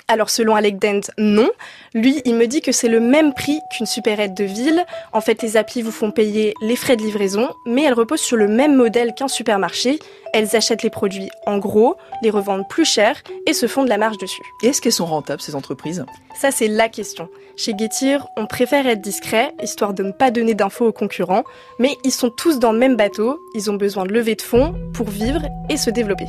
Alors 0.08 0.30
selon 0.30 0.54
Alec 0.54 0.78
Dent, 0.78 1.00
non. 1.18 1.48
Lui, 1.94 2.20
il 2.24 2.34
me 2.34 2.46
dit 2.46 2.60
que 2.60 2.72
c'est 2.72 2.88
le 2.88 3.00
même 3.00 3.32
prix 3.34 3.60
qu'une 3.70 3.86
supérette 3.86 4.34
de 4.34 4.44
ville. 4.44 4.84
En 5.12 5.20
fait, 5.20 5.42
les 5.42 5.56
applis 5.56 5.82
vous 5.82 5.92
font 5.92 6.10
payer 6.10 6.54
les 6.60 6.76
frais 6.76 6.96
de 6.96 7.02
livraison, 7.02 7.48
mais 7.66 7.82
elles 7.84 7.94
reposent 7.94 8.20
sur 8.20 8.36
le 8.36 8.48
même 8.48 8.74
modèle 8.74 9.14
qu'un 9.14 9.28
supermarché. 9.28 9.98
Elles 10.34 10.56
achètent 10.56 10.82
les 10.82 10.90
produits 10.90 11.30
en 11.46 11.58
gros, 11.58 11.96
les 12.22 12.30
revendent 12.30 12.68
plus 12.68 12.84
cher 12.84 13.22
et 13.46 13.52
se 13.52 13.66
font 13.66 13.84
de 13.84 13.88
la 13.88 13.98
marge 13.98 14.18
dessus. 14.18 14.42
est-ce 14.62 14.80
qu'elles 14.80 14.92
sont 14.92 15.06
rentables, 15.06 15.42
ces 15.42 15.54
entreprises? 15.54 16.04
Ça, 16.40 16.50
c'est 16.50 16.68
la 16.68 16.88
question. 16.88 17.28
Chez 17.56 17.74
Getir, 17.78 18.26
on 18.36 18.46
préfère 18.46 18.86
être 18.86 19.02
discret, 19.02 19.52
histoire 19.62 19.92
de 19.92 20.02
ne 20.02 20.12
pas 20.12 20.30
donner 20.30 20.54
d'infos 20.54 20.86
aux 20.86 20.92
concurrents, 20.92 21.44
mais 21.78 21.96
ils 22.04 22.12
sont 22.12 22.30
tous 22.30 22.58
dans 22.58 22.72
le 22.72 22.78
même 22.78 22.96
bateau, 22.96 23.38
ils 23.54 23.70
ont 23.70 23.74
besoin 23.74 24.04
de 24.04 24.12
lever 24.12 24.34
de 24.34 24.42
fonds 24.42 24.74
pour 24.94 25.08
vivre 25.08 25.42
et 25.68 25.76
se 25.76 25.90
développer. 25.90 26.26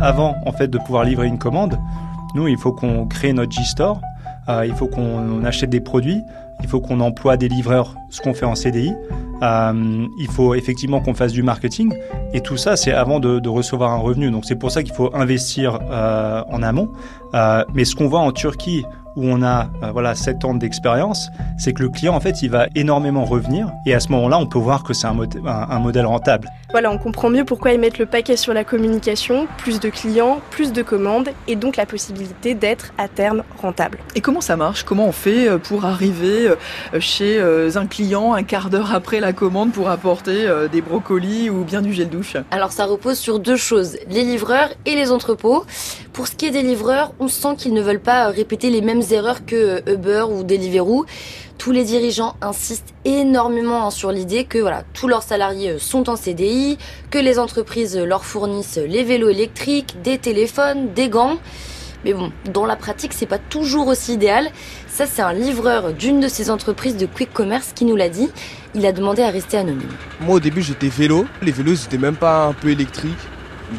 Avant, 0.00 0.36
en 0.46 0.52
fait, 0.52 0.68
de 0.68 0.78
pouvoir 0.78 1.02
livrer 1.02 1.26
une 1.26 1.38
commande, 1.38 1.78
nous, 2.34 2.48
il 2.48 2.58
faut 2.58 2.72
qu'on 2.72 3.06
crée 3.06 3.32
notre 3.32 3.52
G-Store, 3.52 4.00
euh, 4.48 4.66
il 4.66 4.74
faut 4.74 4.86
qu'on 4.86 5.44
achète 5.44 5.70
des 5.70 5.80
produits, 5.80 6.22
il 6.62 6.68
faut 6.68 6.80
qu'on 6.80 7.00
emploie 7.00 7.36
des 7.36 7.48
livreurs, 7.48 7.94
ce 8.10 8.20
qu'on 8.20 8.34
fait 8.34 8.46
en 8.46 8.54
CDI. 8.54 8.94
Euh, 9.42 10.06
il 10.18 10.28
faut 10.28 10.54
effectivement 10.54 11.00
qu'on 11.00 11.14
fasse 11.14 11.32
du 11.32 11.42
marketing. 11.42 11.94
Et 12.32 12.40
tout 12.40 12.56
ça 12.56 12.76
c'est 12.76 12.92
avant 12.92 13.20
de, 13.20 13.38
de, 13.38 13.48
recevoir 13.48 13.92
un 13.92 13.98
revenu. 13.98 14.30
Donc 14.30 14.44
c'est 14.44 14.56
pour 14.56 14.70
ça 14.70 14.82
qu'il 14.82 14.94
faut 14.94 15.14
investir 15.14 15.78
euh, 15.90 16.42
en 16.48 16.62
amont. 16.62 16.90
Euh, 17.34 17.64
mais 17.74 17.84
ce 17.84 17.94
qu'on 17.94 18.08
voit 18.08 18.20
en 18.20 18.32
Turquie 18.32 18.84
où 19.18 19.24
on 19.24 19.42
a 19.42 19.68
euh, 19.82 19.90
voilà 19.92 20.14
7 20.14 20.44
ans 20.44 20.54
d'expérience, 20.54 21.30
c'est 21.58 21.72
que 21.72 21.82
le 21.82 21.88
client 21.88 22.14
en 22.14 22.20
fait 22.20 22.40
il 22.40 22.50
va 22.50 22.68
énormément 22.74 23.24
revenir 23.24 23.72
et 23.84 23.92
à 23.92 24.00
ce 24.00 24.10
moment-là 24.12 24.38
on 24.38 24.46
peut 24.46 24.60
voir 24.60 24.84
que 24.84 24.94
c'est 24.94 25.08
un, 25.08 25.18
un, 25.44 25.78
modèle 25.80 26.06
rentable. 26.06 26.48
Voilà, 26.70 26.90
on 26.92 26.98
comprend 26.98 27.28
mieux 27.28 27.44
pourquoi 27.44 27.72
ils 27.72 27.80
mettent 27.80 27.98
le 27.98 28.06
paquet 28.06 28.36
sur 28.36 28.54
la 28.54 28.62
communication, 28.62 29.48
plus 29.58 29.80
de 29.80 29.88
clients, 29.88 30.40
plus 30.50 30.72
de 30.72 30.82
commandes 30.82 31.30
et 31.48 31.56
donc 31.56 31.76
la 31.76 31.86
possibilité 31.86 32.54
d'être 32.54 32.92
à 32.96 33.08
terme 33.08 33.42
rentable. 33.60 33.98
Et 34.14 34.20
comment 34.20 34.40
ça 34.40 34.56
marche? 34.56 34.84
Comment 34.84 35.06
on 35.06 35.12
fait 35.12 35.48
euh, 35.48 35.58
pour 35.58 35.84
arriver 35.84 36.48
euh, 36.48 37.00
chez 37.00 37.40
un 37.76 37.86
client 37.86 38.34
un 38.34 38.44
quart 38.44 38.70
d'heure 38.70 38.94
après 38.94 39.18
la 39.18 39.32
commande 39.32 39.72
pour 39.72 39.90
apporter 39.90 40.46
des 40.70 40.80
brocolis 40.80 41.50
ou 41.50 41.64
bien 41.64 41.82
du 41.82 41.92
gel 41.92 42.08
douche? 42.08 42.36
Alors 42.50 42.72
ça 42.72 42.86
repose 42.86 43.18
sur 43.18 43.40
deux 43.40 43.56
choses, 43.56 43.96
les 44.08 44.22
livreurs 44.22 44.68
et 44.86 44.94
les 44.94 45.10
entrepôts. 45.10 45.64
Pour 46.18 46.26
ce 46.26 46.34
qui 46.34 46.46
est 46.46 46.50
des 46.50 46.64
livreurs, 46.64 47.12
on 47.20 47.28
sent 47.28 47.54
qu'ils 47.56 47.72
ne 47.72 47.80
veulent 47.80 48.00
pas 48.00 48.26
répéter 48.26 48.70
les 48.70 48.80
mêmes 48.80 49.02
erreurs 49.12 49.46
que 49.46 49.88
Uber 49.88 50.24
ou 50.28 50.42
Deliveroo. 50.42 51.06
Tous 51.58 51.70
les 51.70 51.84
dirigeants 51.84 52.34
insistent 52.40 52.92
énormément 53.04 53.88
sur 53.92 54.10
l'idée 54.10 54.42
que 54.42 54.58
tous 54.94 55.06
leurs 55.06 55.22
salariés 55.22 55.78
sont 55.78 56.10
en 56.10 56.16
CDI, 56.16 56.76
que 57.10 57.18
les 57.18 57.38
entreprises 57.38 57.96
leur 57.96 58.24
fournissent 58.24 58.80
les 58.84 59.04
vélos 59.04 59.28
électriques, 59.28 60.02
des 60.02 60.18
téléphones, 60.18 60.92
des 60.92 61.08
gants. 61.08 61.38
Mais 62.04 62.14
bon, 62.14 62.32
dans 62.52 62.66
la 62.66 62.74
pratique, 62.74 63.12
c'est 63.12 63.24
pas 63.24 63.38
toujours 63.38 63.86
aussi 63.86 64.14
idéal. 64.14 64.50
Ça, 64.88 65.06
c'est 65.06 65.22
un 65.22 65.32
livreur 65.32 65.92
d'une 65.92 66.18
de 66.18 66.26
ces 66.26 66.50
entreprises 66.50 66.96
de 66.96 67.06
quick 67.06 67.32
commerce 67.32 67.70
qui 67.72 67.84
nous 67.84 67.94
l'a 67.94 68.08
dit. 68.08 68.28
Il 68.74 68.84
a 68.86 68.90
demandé 68.90 69.22
à 69.22 69.30
rester 69.30 69.56
anonyme. 69.56 69.86
Moi, 70.20 70.34
au 70.34 70.40
début, 70.40 70.62
j'étais 70.62 70.88
vélo. 70.88 71.26
Les 71.42 71.52
vélos, 71.52 71.76
c'était 71.76 71.96
même 71.96 72.16
pas 72.16 72.46
un 72.46 72.54
peu 72.54 72.70
électriques. 72.70 73.14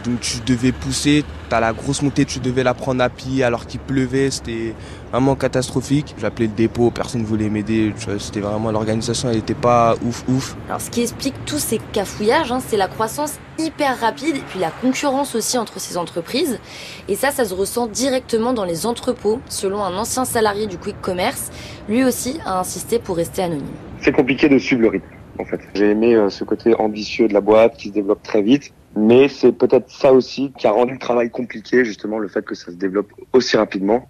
Donc 0.06 0.20
tu 0.20 0.38
devais 0.46 0.72
pousser, 0.72 1.24
t'as 1.50 1.60
la 1.60 1.74
grosse 1.74 2.02
montée, 2.02 2.26
tu 2.26 2.40
devais 2.40 2.64
la 2.64 2.74
prendre 2.74 3.04
à 3.04 3.10
pied 3.10 3.44
alors 3.44 3.66
qu'il 3.66 3.80
pleuvait, 3.80 4.30
c'était 4.30 4.76
vraiment 5.12 5.36
catastrophique. 5.36 6.16
J'appelais 6.20 6.46
le 6.46 6.54
dépôt, 6.54 6.92
personne 6.92 7.22
ne 7.22 7.26
voulait 7.26 7.50
m'aider, 7.50 7.94
c'était 8.20 8.40
vraiment 8.40 8.72
l'organisation, 8.72 9.30
elle 9.30 9.38
n'était 9.38 9.56
pas 9.56 9.96
ouf 10.06 10.24
ouf. 10.28 10.56
Alors 10.68 10.80
ce 10.80 10.92
qui 10.92 11.02
explique 11.02 11.34
tous 11.46 11.58
ces 11.58 11.80
cafouillages, 11.92 12.52
hein, 12.52 12.60
c'est 12.66 12.78
la 12.78 12.88
croissance 12.88 13.40
hyper 13.58 14.00
rapide 14.00 14.38
et 14.38 14.44
puis 14.50 14.60
la 14.60 14.70
concurrence 14.70 15.36
aussi 15.36 15.58
entre 15.58 15.80
ces 15.80 15.98
entreprises. 15.98 16.60
Et 17.08 17.16
ça, 17.16 17.32
ça 17.32 17.46
se 17.46 17.54
ressent 17.54 17.88
directement 17.88 18.54
dans 18.54 18.66
les 18.66 18.86
entrepôts, 18.86 19.40
selon 19.50 19.84
un 19.84 19.98
ancien 19.98 20.24
salarié 20.24 20.68
du 20.68 20.78
quick 20.78 21.02
commerce. 21.02 21.52
Lui 21.90 22.04
aussi 22.04 22.40
a 22.46 22.60
insisté 22.60 23.00
pour 23.00 23.18
rester 23.18 23.42
anonyme. 23.42 23.66
C'est 24.02 24.12
compliqué 24.12 24.48
de 24.50 24.58
suivre 24.58 24.84
le 24.84 24.88
rythme. 24.90 25.08
En 25.40 25.46
fait. 25.46 25.62
J'ai 25.74 25.92
aimé 25.92 26.16
euh, 26.16 26.30
ce 26.30 26.44
côté 26.44 26.76
ambitieux 26.76 27.30
de 27.30 27.34
la 27.34 27.40
boîte 27.40 27.78
qui 27.78 27.88
se 27.88 27.94
développe 27.94 28.22
très 28.24 28.42
vite 28.42 28.74
mais 28.96 29.28
c'est 29.28 29.52
peut-être 29.52 29.90
ça 29.90 30.12
aussi 30.12 30.52
qui 30.58 30.68
a 30.68 30.72
rendu 30.72 30.94
le 30.94 31.00
travail 31.00 31.30
compliqué, 31.30 31.86
justement, 31.86 32.18
le 32.20 32.28
fait 32.28 32.44
que 32.44 32.56
ça 32.56 32.72
se 32.72 32.76
développe 32.76 33.12
aussi 33.34 33.56
rapidement. 33.58 34.08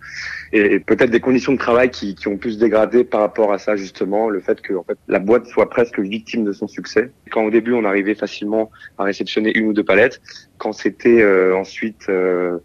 Et 0.54 0.80
peut-être 0.80 1.12
des 1.12 1.20
conditions 1.20 1.54
de 1.54 1.58
travail 1.58 1.90
qui, 1.92 2.16
qui 2.16 2.28
ont 2.28 2.38
pu 2.38 2.52
se 2.52 2.58
dégrader 2.58 3.04
par 3.04 3.22
rapport 3.22 3.52
à 3.52 3.60
ça, 3.60 3.76
justement, 3.76 4.30
le 4.30 4.40
fait 4.40 4.62
que 4.62 4.74
en 4.74 4.84
fait, 4.84 4.98
la 5.08 5.20
boîte 5.20 5.48
soit 5.48 5.70
presque 5.70 6.00
victime 6.00 6.44
de 6.44 6.54
son 6.54 6.68
succès. 6.68 7.12
Quand 7.32 7.44
au 7.44 7.52
début, 7.52 7.74
on 7.74 7.86
arrivait 7.86 8.16
facilement 8.16 8.72
à 8.98 9.04
réceptionner 9.04 9.56
une 9.58 9.68
ou 9.68 9.74
deux 9.74 9.84
palettes, 9.84 10.22
quand 10.58 10.72
c'était 10.72 11.22
euh, 11.22 11.56
ensuite 11.56 12.08
euh, 12.10 12.60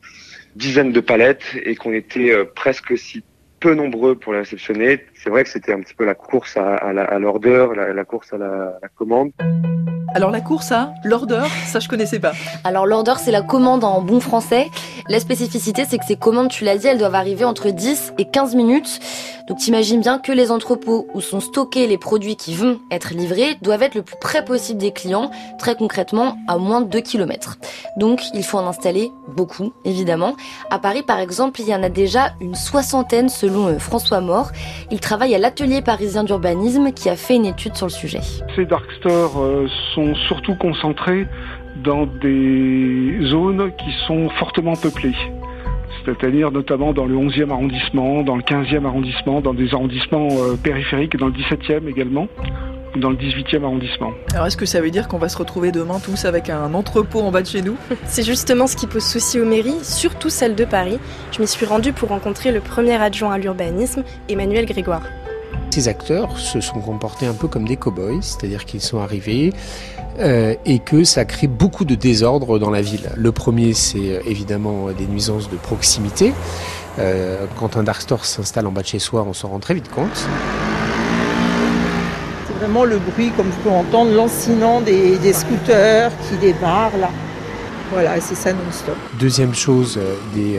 dizaines 0.57 0.93
de 0.93 1.01
palettes 1.01 1.45
et 1.65 1.75
qu'on 1.75 1.93
était 1.93 2.31
euh, 2.31 2.45
presque 2.45 2.97
si 2.97 3.23
peu 3.65 3.75
nombreux 3.75 4.15
pour 4.15 4.35
les 4.35 4.41
réceptionner. 4.41 5.01
C'est 5.15 5.31
vrai 5.31 5.43
que 5.43 5.49
c'était 5.49 5.73
un 5.73 5.81
petit 5.81 5.95
peu 5.95 6.05
la 6.05 6.15
course 6.15 6.59
à, 6.59 6.93
l'ordre, 7.19 7.73
la, 7.75 8.05
course 8.05 8.35
à 8.35 8.37
la, 8.37 8.79
commande. 8.95 9.31
Alors 10.15 10.31
la 10.31 10.43
course 10.43 10.71
à 10.71 10.93
l'order, 11.03 11.47
ça 11.65 11.81
je 11.81 11.89
connaissais 11.89 12.21
pas. 12.21 12.33
Alors 12.63 12.87
l'order 12.87 13.15
c'est 13.17 13.31
la 13.31 13.41
commande 13.41 13.83
en 13.83 14.03
bon 14.03 14.21
français. 14.21 14.67
La 15.09 15.19
spécificité 15.19 15.87
c'est 15.89 15.97
que 15.97 16.05
ces 16.05 16.17
commandes, 16.17 16.51
tu 16.51 16.65
l'as 16.65 16.77
dit, 16.77 16.89
elles 16.89 16.99
doivent 16.99 17.15
arriver 17.15 17.47
entre 17.47 17.71
10 17.71 18.13
et 18.19 18.27
15 18.27 18.55
minutes. 18.55 19.01
Donc 19.49 19.59
t'imagines 19.59 20.01
bien 20.01 20.19
que 20.19 20.33
les 20.33 20.51
entrepôts 20.51 21.07
où 21.13 21.21
sont 21.21 21.41
stockés 21.41 21.87
les 21.87 21.99
produits 21.99 22.37
qui 22.37 22.55
vont 22.55 22.79
être 22.91 23.13
livrés 23.13 23.57
doivent 23.61 23.83
être 23.83 23.95
le 23.95 24.03
plus 24.03 24.17
près 24.19 24.43
possible 24.43 24.81
des 24.81 24.91
clients, 24.91 25.31
très 25.59 25.75
concrètement 25.77 26.39
à 26.49 26.57
moins 26.57 26.81
de 26.81 26.89
2 26.89 27.01
km. 27.01 27.59
Donc 27.99 28.23
il 28.33 28.43
faut 28.43 28.57
en 28.57 28.67
installer 28.67 29.11
beaucoup, 29.29 29.75
évidemment. 29.85 30.35
À 30.71 30.79
Paris 30.79 31.03
par 31.03 31.19
exemple, 31.19 31.61
il 31.61 31.69
y 31.69 31.75
en 31.75 31.83
a 31.83 31.91
déjà 31.91 32.33
une 32.41 32.55
soixantaine 32.55 33.29
selon 33.29 33.67
euh, 33.69 33.79
François 33.79 34.23
Mort. 34.23 34.51
Il 34.91 35.01
travaille 35.01 35.35
à 35.35 35.39
l'atelier 35.39 35.83
parisien 35.83 36.25
d'urbanisme 36.25 36.93
qui 36.93 37.11
a 37.11 37.17
fait 37.17 37.37
une 37.37 37.47
étude 37.47 37.77
sur 37.77 37.87
le 37.87 37.93
sujet. 37.93 38.21
Ces 38.57 38.65
dark 38.65 38.91
stores 38.99 39.39
euh, 39.43 39.69
sont 39.95 40.15
surtout 40.27 40.55
concentrés 40.55 41.27
dans 41.85 42.07
des 42.07 43.19
zones 43.29 43.73
qui 43.77 43.93
sont 44.07 44.31
fortement 44.39 44.75
peuplées 44.75 45.15
c'est-à-dire 46.05 46.51
notamment 46.51 46.93
dans 46.93 47.07
le 47.07 47.15
11e 47.15 47.51
arrondissement, 47.51 48.23
dans 48.23 48.37
le 48.37 48.43
15e 48.43 48.85
arrondissement, 48.85 49.41
dans 49.41 49.55
des 49.55 49.73
arrondissements 49.73 50.29
euh, 50.33 50.57
périphériques, 50.57 51.17
dans 51.17 51.27
le 51.27 51.33
17e 51.33 51.89
également, 51.89 52.29
ou 52.95 52.99
dans 52.99 53.11
le 53.11 53.17
18e 53.17 53.65
arrondissement. 53.65 54.13
Alors 54.35 54.47
est-ce 54.47 54.57
que 54.57 54.67
ça 54.67 54.81
veut 54.81 54.91
dire 54.91 55.09
qu'on 55.09 55.19
va 55.19 55.29
se 55.29 55.39
retrouver 55.39 55.73
demain 55.73 55.99
tous 56.05 56.25
avec 56.25 56.51
un 56.51 56.75
entrepôt 56.75 57.21
en 57.21 57.31
bas 57.31 57.43
de 57.43 57.47
chez 57.47 57.63
nous? 57.63 57.77
C'est 58.05 58.23
justement 58.23 58.67
ce 58.67 58.77
qui 58.77 58.87
pose 58.87 59.05
souci 59.05 59.41
aux 59.41 59.47
mairies, 59.47 59.83
surtout 59.83 60.31
celle 60.31 60.55
de 60.55 60.65
Paris. 60.65 60.99
Je 61.33 61.41
m'y 61.41 61.47
suis 61.47 61.67
rendue 61.67 61.93
pour 61.93 62.11
rencontrer 62.11 62.53
le 62.53 62.61
premier 62.61 62.95
adjoint 62.95 63.33
à 63.33 63.39
l'urbanisme, 63.39 64.05
Emmanuel 64.29 64.67
Grégoire. 64.67 65.03
Ces 65.75 65.89
acteurs 65.89 66.39
se 66.39 66.61
sont 66.61 66.79
comportés 66.79 67.27
un 67.27 67.33
peu 67.33 67.49
comme 67.49 67.67
des 67.67 67.77
cow-boys, 67.77 68.23
c'est-à-dire 68.23 68.65
qu'ils 68.65 68.81
sont 68.81 69.01
arrivés 69.01 69.53
euh, 70.21 70.55
et 70.65 70.79
que 70.79 71.03
ça 71.03 71.25
crée 71.25 71.49
beaucoup 71.49 71.85
de 71.85 71.97
désordre 71.97 72.61
dans 72.61 72.71
la 72.71 72.81
ville. 72.81 73.11
Le 73.17 73.33
premier, 73.33 73.75
c'est 73.75 73.99
euh, 73.99 74.21
évidemment 74.25 74.93
des 74.97 75.07
nuisances 75.07 75.51
de 75.51 75.57
proximité. 75.57 76.33
Euh, 77.01 77.47
quand 77.59 77.77
un 77.77 77.83
dark 77.83 78.03
store 78.03 78.25
s'installe 78.25 78.69
en 78.69 78.71
bas 78.71 78.83
de 78.83 78.87
chez 78.87 79.01
soi, 79.01 79.27
on 79.29 79.33
s'en 79.33 79.49
rend 79.49 79.59
très 79.59 79.75
vite 79.75 79.91
compte. 79.91 80.29
C'est 82.47 82.55
vraiment 82.61 82.85
le 82.85 82.99
bruit, 82.99 83.33
comme 83.37 83.49
vous 83.49 83.61
pouvez 83.65 83.75
entendre, 83.75 84.13
lancinant 84.13 84.81
des, 84.81 85.33
scooters 85.33 86.13
qui 86.29 86.37
démarrent 86.37 86.99
là. 86.99 87.11
Voilà, 87.91 88.21
c'est 88.21 88.35
ça 88.35 88.53
non-stop. 88.53 88.97
Deuxième 89.19 89.55
chose, 89.55 89.99
des, 90.35 90.59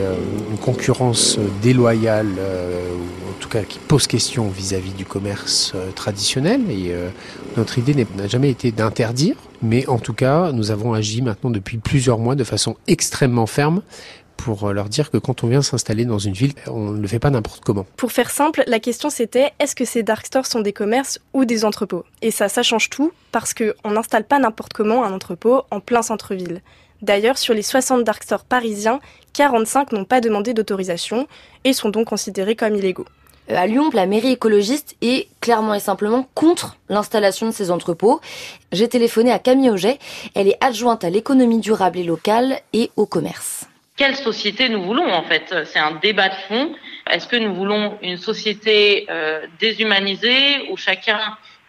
une 0.50 0.58
concurrence 0.58 1.38
déloyale 1.62 2.28
en 3.36 3.38
tout 3.38 3.48
cas 3.48 3.62
qui 3.62 3.78
pose 3.78 4.06
question 4.06 4.48
vis-à-vis 4.48 4.92
du 4.92 5.04
commerce 5.04 5.72
euh, 5.74 5.90
traditionnel. 5.92 6.70
Et 6.70 6.92
euh, 6.92 7.10
notre 7.56 7.78
idée 7.78 8.06
n'a 8.16 8.26
jamais 8.26 8.50
été 8.50 8.72
d'interdire, 8.72 9.36
mais 9.62 9.86
en 9.88 9.98
tout 9.98 10.14
cas, 10.14 10.52
nous 10.52 10.70
avons 10.70 10.94
agi 10.94 11.20
maintenant 11.20 11.50
depuis 11.50 11.76
plusieurs 11.76 12.18
mois 12.18 12.34
de 12.34 12.44
façon 12.44 12.76
extrêmement 12.86 13.46
ferme 13.46 13.82
pour 14.38 14.64
euh, 14.64 14.72
leur 14.72 14.88
dire 14.88 15.10
que 15.10 15.18
quand 15.18 15.44
on 15.44 15.48
vient 15.48 15.60
s'installer 15.60 16.06
dans 16.06 16.18
une 16.18 16.32
ville, 16.32 16.54
on 16.66 16.92
ne 16.92 17.00
le 17.00 17.08
fait 17.08 17.18
pas 17.18 17.28
n'importe 17.28 17.62
comment. 17.62 17.84
Pour 17.96 18.10
faire 18.10 18.30
simple, 18.30 18.64
la 18.66 18.80
question 18.80 19.10
c'était 19.10 19.52
est-ce 19.58 19.76
que 19.76 19.84
ces 19.84 20.02
dark 20.02 20.24
stores 20.26 20.46
sont 20.46 20.60
des 20.60 20.72
commerces 20.72 21.18
ou 21.34 21.44
des 21.44 21.66
entrepôts? 21.66 22.04
Et 22.22 22.30
ça, 22.30 22.48
ça 22.48 22.62
change 22.62 22.88
tout 22.88 23.12
parce 23.32 23.52
qu'on 23.52 23.90
n'installe 23.90 24.24
pas 24.24 24.38
n'importe 24.38 24.72
comment 24.72 25.04
un 25.04 25.12
entrepôt 25.12 25.62
en 25.70 25.80
plein 25.80 26.00
centre-ville. 26.00 26.62
D'ailleurs, 27.02 27.38
sur 27.38 27.54
les 27.54 27.62
60 27.62 28.04
dark 28.04 28.22
stores 28.22 28.44
parisiens, 28.44 29.00
45 29.34 29.92
n'ont 29.92 30.04
pas 30.04 30.20
demandé 30.20 30.54
d'autorisation 30.54 31.26
et 31.64 31.72
sont 31.72 31.90
donc 31.90 32.06
considérés 32.06 32.56
comme 32.56 32.74
illégaux. 32.74 33.06
Euh, 33.50 33.56
à 33.56 33.66
Lyon, 33.66 33.90
la 33.92 34.06
mairie 34.06 34.32
écologiste 34.32 34.96
est 35.02 35.28
clairement 35.40 35.74
et 35.74 35.80
simplement 35.80 36.28
contre 36.34 36.76
l'installation 36.88 37.46
de 37.46 37.52
ces 37.52 37.70
entrepôts. 37.70 38.20
J'ai 38.72 38.88
téléphoné 38.88 39.30
à 39.30 39.38
Camille 39.38 39.70
Auget. 39.70 39.98
Elle 40.34 40.48
est 40.48 40.62
adjointe 40.64 41.04
à 41.04 41.10
l'économie 41.10 41.60
durable 41.60 41.98
et 41.98 42.04
locale 42.04 42.60
et 42.72 42.90
au 42.96 43.06
commerce. 43.06 43.66
Quelle 43.96 44.16
société 44.16 44.68
nous 44.68 44.82
voulons 44.82 45.10
en 45.10 45.22
fait? 45.22 45.54
C'est 45.64 45.78
un 45.78 45.92
débat 45.92 46.28
de 46.28 46.34
fond. 46.48 46.74
Est-ce 47.10 47.26
que 47.26 47.36
nous 47.36 47.54
voulons 47.54 47.96
une 48.02 48.18
société 48.18 49.06
euh, 49.08 49.46
déshumanisée 49.58 50.68
où 50.70 50.76
chacun 50.76 51.18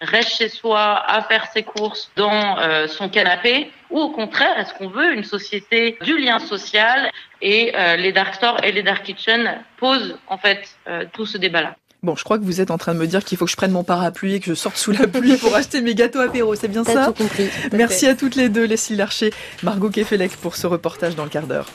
reste 0.02 0.38
chez 0.38 0.50
soi 0.50 1.04
à 1.08 1.22
faire 1.24 1.48
ses 1.54 1.64
courses 1.64 2.12
dans 2.16 2.60
euh, 2.60 2.88
son 2.88 3.10
canapé 3.10 3.72
ou 3.90 4.00
au 4.00 4.10
contraire 4.10 4.58
est-ce 4.60 4.74
qu'on 4.74 4.90
veut 4.90 5.14
une 5.14 5.24
société 5.24 5.98
du 6.02 6.18
lien 6.18 6.40
social 6.40 7.12
et 7.42 7.74
euh, 7.76 7.96
les 7.96 8.12
dark 8.12 8.36
stores 8.36 8.64
et 8.64 8.72
les 8.72 8.84
dark 8.84 9.04
kitchens 9.04 9.50
posent 9.78 10.18
en 10.28 10.38
fait 10.38 10.68
euh, 10.88 11.06
tout 11.14 11.26
ce 11.26 11.38
débat 11.38 11.62
là. 11.62 11.76
Bon, 12.04 12.16
je 12.16 12.24
crois 12.24 12.38
que 12.38 12.44
vous 12.44 12.62
êtes 12.62 12.70
en 12.70 12.78
train 12.78 12.94
de 12.94 13.00
me 13.00 13.08
dire 13.08 13.26
qu'il 13.26 13.40
faut 13.40 13.46
que 13.46 13.52
je 13.52 13.58
prenne 13.58 13.72
mon 13.72 13.84
parapluie 13.84 14.36
et 14.36 14.40
que 14.40 14.46
je 14.46 14.54
sorte 14.54 14.78
sous 14.78 14.92
la 14.92 15.08
pluie 15.08 15.36
pour 15.38 15.56
acheter 15.56 15.82
mes 15.82 15.96
gâteaux 15.96 16.20
apéro, 16.20 16.54
c'est 16.54 16.68
bien 16.68 16.84
ça 16.84 17.08
tout 17.08 17.14
compris. 17.14 17.50
Merci 17.72 18.06
à 18.06 18.14
toutes 18.14 18.36
les 18.36 18.50
deux, 18.50 18.66
Leslie 18.66 18.96
Larcher, 18.96 19.34
Margot 19.64 19.90
Kefelec 19.90 20.38
pour 20.38 20.56
ce 20.56 20.68
reportage 20.68 21.16
dans 21.16 21.24
le 21.24 21.30
quart 21.30 21.48
d'heure. 21.48 21.66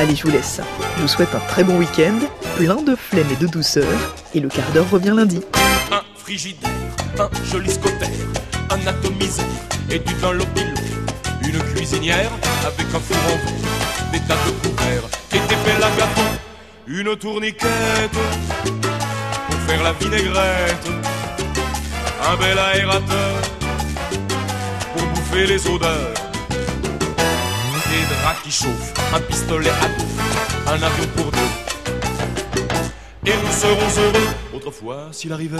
Allez, 0.00 0.16
je 0.16 0.22
vous 0.22 0.30
laisse. 0.30 0.62
Je 0.96 1.02
vous 1.02 1.08
souhaite 1.08 1.34
un 1.34 1.40
très 1.40 1.62
bon 1.62 1.76
week-end, 1.76 2.18
plein 2.56 2.76
de 2.76 2.96
flemme 2.96 3.26
et 3.30 3.36
de 3.36 3.46
douceur, 3.46 3.84
et 4.34 4.40
le 4.40 4.48
quart 4.48 4.64
d'heure 4.72 4.88
revient 4.90 5.12
lundi. 5.14 5.42
Un 5.92 6.00
frigidaire, 6.16 6.70
un 7.18 7.28
joli 7.44 7.70
scotère, 7.70 8.08
un 8.70 8.86
atomiseur 8.86 9.44
et 9.90 9.98
du 9.98 10.14
dunlopilo, 10.14 10.74
une 11.42 11.58
cuisinière 11.74 12.30
avec 12.66 12.86
un 12.94 12.98
four 12.98 13.18
en 13.26 13.36
verre, 13.44 14.10
des 14.10 14.20
tas 14.20 14.38
de 14.46 14.68
couverts 14.68 15.02
et 15.32 15.38
des 15.38 15.56
belles 15.66 15.84
à 15.84 15.90
gâteau, 15.98 16.30
une 16.86 17.14
tourniquette 17.16 18.18
pour 19.50 19.56
faire 19.66 19.82
la 19.82 19.92
vinaigrette, 19.92 20.88
un 22.26 22.36
bel 22.36 22.58
aérateur 22.58 23.42
pour 24.94 25.06
bouffer 25.08 25.46
les 25.46 25.66
odeurs 25.68 26.29
draps 28.22 28.42
qui 28.42 28.50
chauffent, 28.50 28.92
un 29.14 29.20
pistolet 29.20 29.70
à 29.70 29.88
dos, 29.88 30.04
un 30.66 30.82
avion 30.82 31.06
pour 31.16 31.30
deux. 31.30 31.38
Et 33.26 33.34
nous 33.34 33.52
serons 33.52 34.02
heureux, 34.02 34.28
autrefois 34.54 35.08
s'il 35.12 35.32
arrivait 35.32 35.58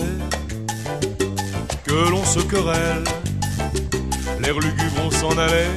que 1.85 2.11
l'on 2.11 2.25
se 2.25 2.41
querelle. 2.41 3.05
L'air 4.41 4.59
lugubre 4.59 5.03
on 5.05 5.11
s'en 5.11 5.37
allait 5.37 5.71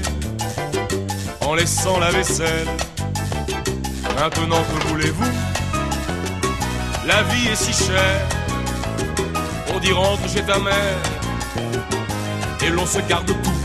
en 1.41 1.55
laissant 1.55 1.99
la 1.99 2.11
vaisselle. 2.11 2.67
Maintenant 4.15 4.61
que 4.63 4.87
voulez-vous? 4.87 5.31
La 7.05 7.23
vie 7.23 7.49
est 7.49 7.55
si 7.55 7.73
chère. 7.73 8.27
On 9.73 9.79
dit 9.79 9.91
rentre 9.91 10.27
chez 10.29 10.43
ta 10.43 10.59
mère 10.59 10.97
et 12.65 12.69
l'on 12.69 12.85
se 12.85 12.99
garde 12.99 13.25
tout 13.25 13.62